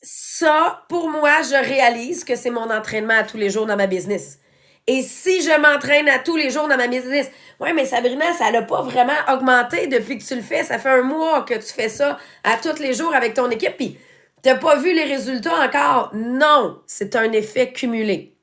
ça, 0.00 0.86
pour 0.88 1.10
moi, 1.10 1.42
je 1.42 1.68
réalise 1.68 2.24
que 2.24 2.34
c'est 2.34 2.48
mon 2.48 2.70
entraînement 2.70 3.18
à 3.18 3.24
tous 3.24 3.36
les 3.36 3.50
jours 3.50 3.66
dans 3.66 3.76
ma 3.76 3.86
business. 3.86 4.38
Et 4.86 5.02
si 5.02 5.42
je 5.42 5.60
m'entraîne 5.60 6.08
à 6.08 6.18
tous 6.18 6.36
les 6.36 6.48
jours 6.48 6.66
dans 6.66 6.78
ma 6.78 6.86
business, 6.86 7.30
ouais, 7.60 7.74
mais 7.74 7.84
Sabrina, 7.84 8.32
ça 8.32 8.50
n'a 8.50 8.62
pas 8.62 8.80
vraiment 8.80 9.12
augmenté 9.30 9.86
depuis 9.88 10.16
que 10.16 10.24
tu 10.24 10.34
le 10.34 10.40
fais. 10.40 10.64
Ça 10.64 10.78
fait 10.78 10.88
un 10.88 11.02
mois 11.02 11.42
que 11.42 11.52
tu 11.52 11.74
fais 11.74 11.90
ça 11.90 12.18
à 12.42 12.56
tous 12.56 12.80
les 12.80 12.94
jours 12.94 13.14
avec 13.14 13.34
ton 13.34 13.50
équipe, 13.50 13.76
puis 13.76 13.98
t'as 14.40 14.54
pas 14.54 14.76
vu 14.76 14.94
les 14.94 15.04
résultats 15.04 15.62
encore. 15.62 16.10
Non, 16.14 16.80
c'est 16.86 17.16
un 17.16 17.32
effet 17.32 17.70
cumulé. 17.70 18.38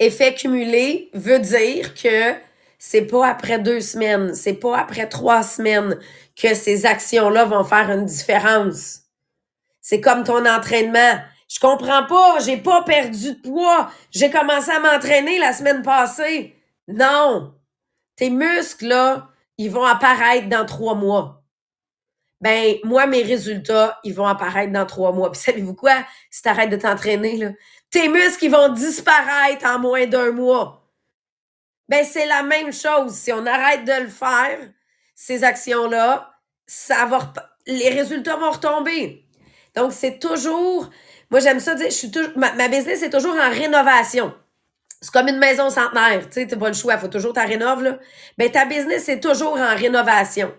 Effet 0.00 0.34
cumulé 0.34 1.10
veut 1.14 1.38
dire 1.38 1.94
que 1.94 2.34
c'est 2.84 3.06
pas 3.06 3.28
après 3.28 3.60
deux 3.60 3.80
semaines, 3.80 4.34
c'est 4.34 4.54
pas 4.54 4.76
après 4.76 5.08
trois 5.08 5.44
semaines 5.44 6.00
que 6.34 6.52
ces 6.52 6.84
actions-là 6.84 7.44
vont 7.44 7.62
faire 7.62 7.88
une 7.92 8.06
différence. 8.06 9.02
C'est 9.80 10.00
comme 10.00 10.24
ton 10.24 10.44
entraînement. 10.44 11.20
Je 11.46 11.60
comprends 11.60 12.04
pas, 12.06 12.40
j'ai 12.40 12.56
pas 12.56 12.82
perdu 12.82 13.34
de 13.34 13.40
poids. 13.40 13.88
J'ai 14.10 14.32
commencé 14.32 14.72
à 14.72 14.80
m'entraîner 14.80 15.38
la 15.38 15.52
semaine 15.52 15.82
passée. 15.82 16.56
Non. 16.88 17.54
Tes 18.16 18.30
muscles, 18.30 18.88
là, 18.88 19.28
ils 19.58 19.70
vont 19.70 19.84
apparaître 19.84 20.48
dans 20.48 20.66
trois 20.66 20.96
mois. 20.96 21.44
Ben, 22.40 22.74
moi, 22.82 23.06
mes 23.06 23.22
résultats, 23.22 24.00
ils 24.02 24.12
vont 24.12 24.26
apparaître 24.26 24.72
dans 24.72 24.86
trois 24.86 25.12
mois. 25.12 25.30
Puis 25.30 25.40
savez-vous 25.40 25.74
quoi? 25.74 26.04
Si 26.32 26.42
t'arrêtes 26.42 26.70
de 26.70 26.76
t'entraîner, 26.76 27.36
là, 27.36 27.50
tes 27.90 28.08
muscles, 28.08 28.46
ils 28.46 28.50
vont 28.50 28.70
disparaître 28.70 29.64
en 29.66 29.78
moins 29.78 30.06
d'un 30.06 30.32
mois. 30.32 30.81
Ben, 31.88 32.04
c'est 32.04 32.26
la 32.26 32.42
même 32.42 32.72
chose. 32.72 33.14
Si 33.14 33.32
on 33.32 33.44
arrête 33.46 33.84
de 33.84 34.02
le 34.04 34.08
faire, 34.08 34.58
ces 35.14 35.44
actions-là, 35.44 36.34
ça 36.66 37.04
va, 37.06 37.32
les 37.66 37.90
résultats 37.90 38.36
vont 38.36 38.50
retomber. 38.50 39.24
Donc, 39.74 39.92
c'est 39.92 40.18
toujours, 40.18 40.90
moi 41.30 41.40
j'aime 41.40 41.60
ça 41.60 41.74
dire, 41.74 41.86
je 41.86 41.94
suis 41.94 42.10
toujours, 42.10 42.32
ma, 42.36 42.68
business 42.68 43.02
est 43.02 43.10
toujours 43.10 43.34
en 43.34 43.50
rénovation. 43.50 44.34
C'est 45.00 45.12
comme 45.12 45.28
une 45.28 45.38
maison 45.38 45.68
centenaire, 45.68 46.28
tu 46.28 46.34
sais, 46.34 46.46
t'as 46.46 46.56
pas 46.56 46.68
le 46.68 46.74
choix, 46.74 46.96
faut 46.96 47.08
toujours 47.08 47.32
ta 47.32 47.44
rénover, 47.44 47.90
là. 47.90 47.98
Ben, 48.38 48.50
ta 48.50 48.64
business 48.64 49.08
est 49.08 49.20
toujours 49.20 49.58
en 49.58 49.74
rénovation. 49.74 50.52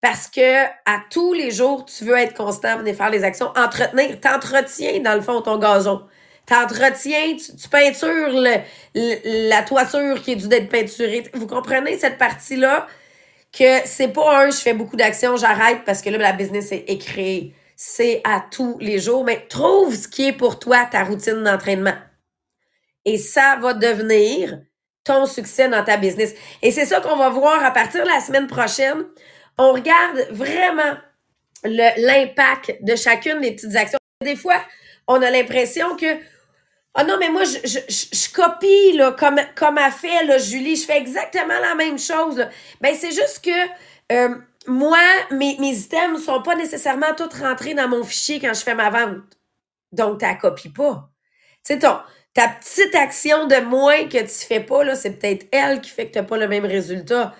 Parce 0.00 0.28
que 0.28 0.64
à 0.64 1.02
tous 1.10 1.34
les 1.34 1.50
jours, 1.50 1.84
tu 1.84 2.04
veux 2.04 2.16
être 2.16 2.34
constant, 2.34 2.78
venir 2.78 2.94
faire 2.94 3.10
les 3.10 3.24
actions, 3.24 3.52
entretenir, 3.56 4.18
t'entretiens 4.20 5.00
dans 5.00 5.14
le 5.14 5.20
fond 5.20 5.42
ton 5.42 5.58
gazon. 5.58 6.06
T'entretiens, 6.50 7.36
tu, 7.36 7.56
tu 7.56 7.68
peintures 7.68 8.32
le, 8.32 9.48
la 9.48 9.62
toiture 9.62 10.20
qui 10.20 10.32
est 10.32 10.36
due 10.36 10.48
d'être 10.48 10.68
peinturée. 10.68 11.22
Vous 11.32 11.46
comprenez 11.46 11.96
cette 11.96 12.18
partie-là? 12.18 12.88
Que 13.56 13.80
c'est 13.84 14.08
pas 14.08 14.44
un, 14.44 14.50
je 14.50 14.56
fais 14.56 14.74
beaucoup 14.74 14.96
d'actions, 14.96 15.36
j'arrête 15.36 15.84
parce 15.84 16.02
que 16.02 16.10
là, 16.10 16.18
la 16.18 16.32
business 16.32 16.72
est, 16.72 16.84
est 16.88 16.98
créée 16.98 17.54
c'est 17.82 18.20
à 18.24 18.44
tous 18.50 18.76
les 18.78 18.98
jours. 18.98 19.24
Mais 19.24 19.46
trouve 19.48 19.94
ce 19.96 20.06
qui 20.06 20.28
est 20.28 20.32
pour 20.32 20.58
toi 20.58 20.84
ta 20.84 21.02
routine 21.02 21.42
d'entraînement. 21.42 21.94
Et 23.06 23.16
ça 23.16 23.56
va 23.58 23.72
devenir 23.72 24.60
ton 25.02 25.24
succès 25.24 25.68
dans 25.68 25.82
ta 25.82 25.96
business. 25.96 26.34
Et 26.60 26.72
c'est 26.72 26.84
ça 26.84 27.00
qu'on 27.00 27.16
va 27.16 27.30
voir 27.30 27.64
à 27.64 27.70
partir 27.70 28.04
de 28.04 28.08
la 28.08 28.20
semaine 28.20 28.48
prochaine. 28.48 29.06
On 29.56 29.72
regarde 29.72 30.26
vraiment 30.30 30.94
l'impact 31.64 32.76
de 32.82 32.96
chacune 32.96 33.40
des 33.40 33.52
petites 33.52 33.76
actions. 33.76 33.98
Des 34.22 34.36
fois, 34.36 34.60
on 35.06 35.22
a 35.22 35.30
l'impression 35.30 35.96
que 35.96 36.18
oh 36.98 37.02
non, 37.06 37.16
mais 37.18 37.28
moi, 37.28 37.44
je, 37.44 37.58
je, 37.64 37.78
je, 37.88 38.32
copie 38.32 38.92
là, 38.96 39.12
comme, 39.12 39.40
comme 39.54 39.78
a 39.78 39.90
fait 39.90 40.24
là, 40.24 40.38
Julie. 40.38 40.76
Je 40.76 40.84
fais 40.84 40.98
exactement 40.98 41.58
la 41.60 41.74
même 41.74 41.98
chose. 41.98 42.46
Ben, 42.80 42.94
c'est 42.94 43.12
juste 43.12 43.44
que 43.44 44.12
euh, 44.12 44.34
moi, 44.66 44.98
mes, 45.30 45.56
mes 45.58 45.76
items 45.76 46.24
sont 46.24 46.42
pas 46.42 46.54
nécessairement 46.56 47.14
tous 47.16 47.40
rentrés 47.40 47.74
dans 47.74 47.88
mon 47.88 48.04
fichier 48.04 48.40
quand 48.40 48.54
je 48.54 48.60
fais 48.60 48.74
ma 48.74 48.90
vente. 48.90 49.38
Donc, 49.92 50.20
tu 50.20 50.38
copies 50.38 50.68
pas. 50.68 51.10
Tu 51.64 51.74
sais, 51.74 51.78
ta 51.78 52.48
petite 52.48 52.94
action 52.94 53.46
de 53.46 53.56
moins 53.56 54.08
que 54.08 54.18
tu 54.18 54.46
fais 54.46 54.60
pas, 54.60 54.84
là, 54.84 54.94
c'est 54.94 55.18
peut-être 55.18 55.46
elle 55.52 55.80
qui 55.80 55.90
fait 55.90 56.06
que 56.06 56.12
tu 56.12 56.18
n'as 56.18 56.24
pas 56.24 56.38
le 56.38 56.48
même 56.48 56.64
résultat. 56.64 57.34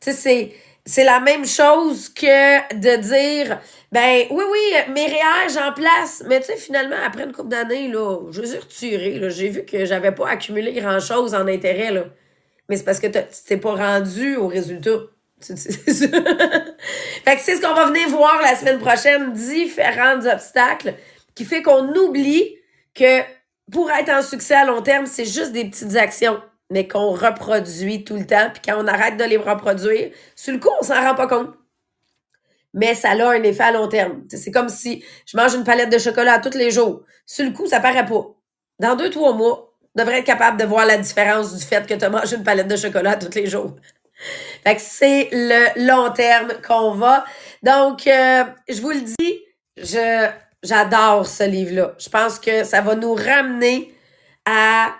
Tu 0.00 0.10
sais, 0.10 0.16
c'est, 0.16 0.54
c'est 0.84 1.04
la 1.04 1.20
même 1.20 1.46
chose 1.46 2.08
que 2.08 2.74
de 2.74 2.96
dire, 2.96 3.60
ben 3.92 4.24
oui, 4.30 4.44
oui, 4.50 4.92
mes 4.94 5.06
réels, 5.06 5.50
j'en 5.52 5.72
place. 5.72 6.24
Mais 6.26 6.40
tu 6.40 6.46
sais, 6.46 6.56
finalement, 6.56 6.96
après 7.06 7.24
une 7.24 7.32
couple 7.32 7.50
d'années, 7.50 7.88
là, 7.88 8.20
je 8.30 8.40
les 8.40 8.54
ai 8.54 8.58
retirés. 8.58 9.18
Là, 9.18 9.28
j'ai 9.28 9.50
vu 9.50 9.66
que 9.66 9.84
j'avais 9.84 10.12
pas 10.12 10.30
accumulé 10.30 10.72
grand-chose 10.72 11.34
en 11.34 11.46
intérêt. 11.46 11.92
Là. 11.92 12.04
Mais 12.68 12.78
c'est 12.78 12.84
parce 12.84 13.00
que 13.00 13.06
tu 13.06 13.18
t'es 13.46 13.58
pas 13.58 13.74
rendu 13.74 14.36
au 14.36 14.48
résultat. 14.48 14.98
fait 15.42 15.56
que 15.56 17.40
c'est 17.40 17.56
ce 17.56 17.60
qu'on 17.60 17.74
va 17.74 17.86
venir 17.86 18.08
voir 18.08 18.40
la 18.40 18.54
semaine 18.54 18.78
prochaine, 18.78 19.32
différents 19.32 20.24
obstacles 20.24 20.94
qui 21.34 21.44
fait 21.44 21.62
qu'on 21.62 21.92
oublie 21.94 22.56
que 22.94 23.20
pour 23.70 23.90
être 23.90 24.10
en 24.10 24.22
succès 24.22 24.54
à 24.54 24.64
long 24.64 24.82
terme, 24.82 25.06
c'est 25.06 25.24
juste 25.24 25.52
des 25.52 25.64
petites 25.64 25.96
actions, 25.96 26.40
mais 26.70 26.86
qu'on 26.88 27.10
reproduit 27.10 28.04
tout 28.04 28.16
le 28.16 28.26
temps. 28.26 28.50
Puis 28.52 28.62
quand 28.64 28.82
on 28.82 28.86
arrête 28.86 29.16
de 29.16 29.24
les 29.24 29.36
reproduire, 29.36 30.12
sur 30.36 30.54
le 30.54 30.60
coup, 30.60 30.70
on 30.80 30.84
s'en 30.84 31.02
rend 31.02 31.14
pas 31.14 31.26
compte. 31.26 31.50
Mais 32.74 32.94
ça 32.94 33.10
a 33.10 33.30
un 33.30 33.42
effet 33.42 33.62
à 33.62 33.72
long 33.72 33.88
terme. 33.88 34.24
C'est 34.28 34.50
comme 34.50 34.68
si 34.68 35.04
je 35.26 35.36
mange 35.36 35.54
une 35.54 35.64
palette 35.64 35.90
de 35.90 35.98
chocolat 35.98 36.38
tous 36.38 36.56
les 36.56 36.70
jours. 36.70 37.02
Sur 37.26 37.44
le 37.44 37.52
coup, 37.52 37.66
ça 37.66 37.80
paraît 37.80 38.06
pas. 38.06 38.26
Dans 38.78 38.96
deux, 38.96 39.10
trois 39.10 39.34
mois, 39.34 39.74
devrait 39.94 40.20
être 40.20 40.26
capable 40.26 40.58
de 40.58 40.64
voir 40.64 40.86
la 40.86 40.96
différence 40.96 41.54
du 41.56 41.64
fait 41.64 41.86
que 41.86 41.94
tu 41.94 42.08
mangé 42.08 42.36
une 42.36 42.44
palette 42.44 42.68
de 42.68 42.76
chocolat 42.76 43.16
tous 43.16 43.34
les 43.34 43.46
jours. 43.46 43.76
Fait 44.64 44.76
que 44.76 44.80
c'est 44.80 45.28
le 45.32 45.86
long 45.86 46.12
terme 46.12 46.52
qu'on 46.66 46.92
va. 46.92 47.24
Donc, 47.62 48.06
euh, 48.06 48.44
je 48.68 48.80
vous 48.80 48.90
le 48.90 49.00
dis, 49.00 49.42
j'adore 50.62 51.26
ce 51.26 51.44
livre-là. 51.44 51.94
Je 51.98 52.08
pense 52.08 52.38
que 52.38 52.64
ça 52.64 52.80
va 52.80 52.94
nous 52.94 53.14
ramener 53.14 53.94
à 54.46 54.94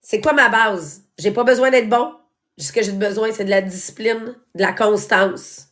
c'est 0.00 0.20
quoi 0.20 0.32
ma 0.32 0.48
base? 0.48 1.02
J'ai 1.18 1.32
pas 1.32 1.44
besoin 1.44 1.70
d'être 1.70 1.88
bon. 1.88 2.14
Ce 2.58 2.72
que 2.72 2.82
j'ai 2.82 2.92
besoin, 2.92 3.30
c'est 3.32 3.44
de 3.44 3.50
la 3.50 3.62
discipline, 3.62 4.34
de 4.54 4.62
la 4.62 4.72
constance 4.72 5.69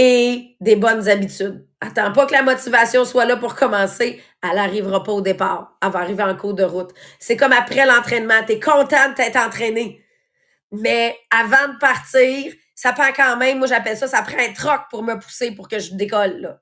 et 0.00 0.54
des 0.60 0.76
bonnes 0.76 1.08
habitudes. 1.08 1.66
Attends 1.80 2.12
pas 2.12 2.24
que 2.26 2.32
la 2.32 2.42
motivation 2.42 3.04
soit 3.04 3.24
là 3.24 3.36
pour 3.36 3.56
commencer. 3.56 4.22
Elle 4.44 4.54
n'arrivera 4.54 5.02
pas 5.02 5.10
au 5.10 5.20
départ. 5.20 5.76
Elle 5.82 5.90
va 5.90 5.98
arriver 5.98 6.22
en 6.22 6.36
cours 6.36 6.54
de 6.54 6.62
route. 6.62 6.90
C'est 7.18 7.36
comme 7.36 7.52
après 7.52 7.84
l'entraînement. 7.84 8.44
Tu 8.46 8.52
es 8.52 8.60
content 8.60 9.10
de 9.10 9.14
t'être 9.16 9.36
entraîné. 9.36 10.00
Mais 10.70 11.16
avant 11.32 11.72
de 11.72 11.78
partir, 11.78 12.52
ça 12.76 12.92
prend 12.92 13.10
quand 13.14 13.36
même, 13.38 13.58
moi 13.58 13.66
j'appelle 13.66 13.96
ça, 13.96 14.06
ça 14.06 14.22
prend 14.22 14.38
un 14.38 14.52
troc 14.52 14.82
pour 14.88 15.02
me 15.02 15.18
pousser 15.18 15.50
pour 15.50 15.66
que 15.66 15.80
je 15.80 15.92
décolle. 15.94 16.42
Là. 16.42 16.60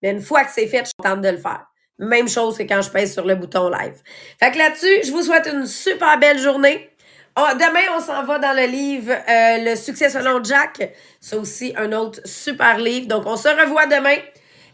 Mais 0.00 0.10
une 0.10 0.20
fois 0.20 0.44
que 0.44 0.52
c'est 0.52 0.68
fait, 0.68 0.80
je 0.80 0.84
suis 0.84 0.94
contente 0.96 1.22
de 1.22 1.28
le 1.28 1.38
faire. 1.38 1.66
Même 1.98 2.28
chose 2.28 2.56
que 2.56 2.62
quand 2.62 2.82
je 2.82 2.90
pèse 2.90 3.12
sur 3.12 3.26
le 3.26 3.34
bouton 3.34 3.68
live. 3.68 4.00
Fait 4.38 4.52
que 4.52 4.58
là-dessus, 4.58 5.04
je 5.04 5.10
vous 5.10 5.22
souhaite 5.22 5.48
une 5.52 5.66
super 5.66 6.18
belle 6.20 6.38
journée. 6.38 6.88
Oh, 7.36 7.46
demain, 7.54 7.96
on 7.96 8.00
s'en 8.00 8.24
va 8.24 8.38
dans 8.38 8.56
le 8.56 8.66
livre 8.66 9.12
euh, 9.12 9.70
Le 9.70 9.76
succès 9.76 10.10
selon 10.10 10.42
Jack. 10.42 10.92
C'est 11.20 11.36
aussi 11.36 11.72
un 11.76 11.92
autre 11.92 12.20
super 12.24 12.78
livre. 12.78 13.06
Donc, 13.06 13.24
on 13.26 13.36
se 13.36 13.48
revoit 13.48 13.86
demain. 13.86 14.16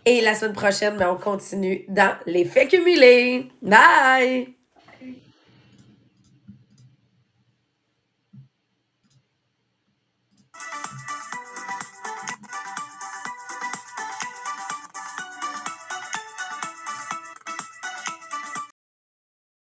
Et 0.05 0.21
la 0.21 0.35
semaine 0.35 0.55
prochaine, 0.55 0.97
ben, 0.97 1.11
on 1.11 1.17
continue 1.17 1.85
dans 1.89 2.17
les 2.27 2.45
faits 2.45 2.71
cumulés. 2.71 3.49
Bye! 3.61 4.56